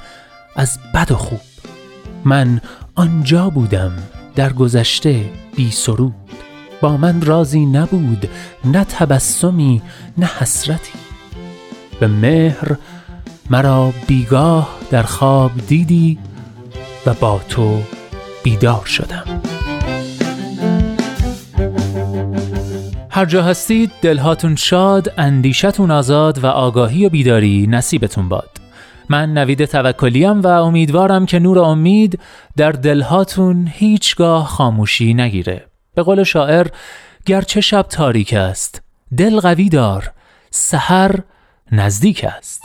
از 0.55 0.79
بد 0.93 1.11
و 1.11 1.15
خوب. 1.15 1.41
من 2.25 2.61
آنجا 2.95 3.49
بودم 3.49 3.91
در 4.35 4.53
گذشته 4.53 5.25
بی 5.55 5.71
سرود. 5.71 6.13
با 6.81 6.97
من 6.97 7.21
رازی 7.21 7.65
نبود 7.65 8.29
نه 8.65 8.83
تبسمی 8.83 9.81
نه 10.17 10.25
حسرتی. 10.25 10.93
به 11.99 12.07
مهر 12.07 12.77
مرا 13.49 13.93
بیگاه 14.07 14.77
در 14.91 15.03
خواب 15.03 15.51
دیدی 15.67 16.19
و 17.05 17.13
با 17.13 17.41
تو 17.49 17.81
بیدار 18.43 18.85
شدم. 18.85 19.41
هر 23.09 23.25
جا 23.25 23.43
هستید 23.43 23.91
دلهاتون 24.01 24.55
شاد 24.55 25.13
اندیشتون 25.17 25.91
آزاد 25.91 26.43
و 26.43 26.47
آگاهی 26.47 27.05
و 27.05 27.09
بیداری 27.09 27.67
نصیبتون 27.69 28.29
باد. 28.29 28.52
من 29.09 29.33
نوید 29.33 29.65
توکلیم 29.65 30.41
و 30.41 30.47
امیدوارم 30.47 31.25
که 31.25 31.39
نور 31.39 31.59
امید 31.59 32.19
در 32.57 32.71
دلهاتون 32.71 33.67
هیچگاه 33.73 34.47
خاموشی 34.47 35.13
نگیره. 35.13 35.65
به 35.95 36.03
قول 36.03 36.23
شاعر 36.23 36.67
گرچه 37.25 37.61
شب 37.61 37.81
تاریک 37.81 38.33
است 38.33 38.81
دل 39.17 39.39
قوی 39.39 39.69
دار 39.69 40.11
سحر 40.51 41.19
نزدیک 41.71 42.23
است. 42.23 42.61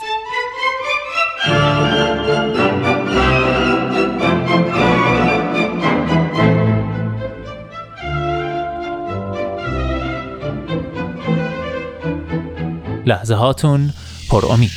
لحظه 13.06 13.34
هاتون 13.34 13.92
پر 14.30 14.46
امید. 14.50 14.70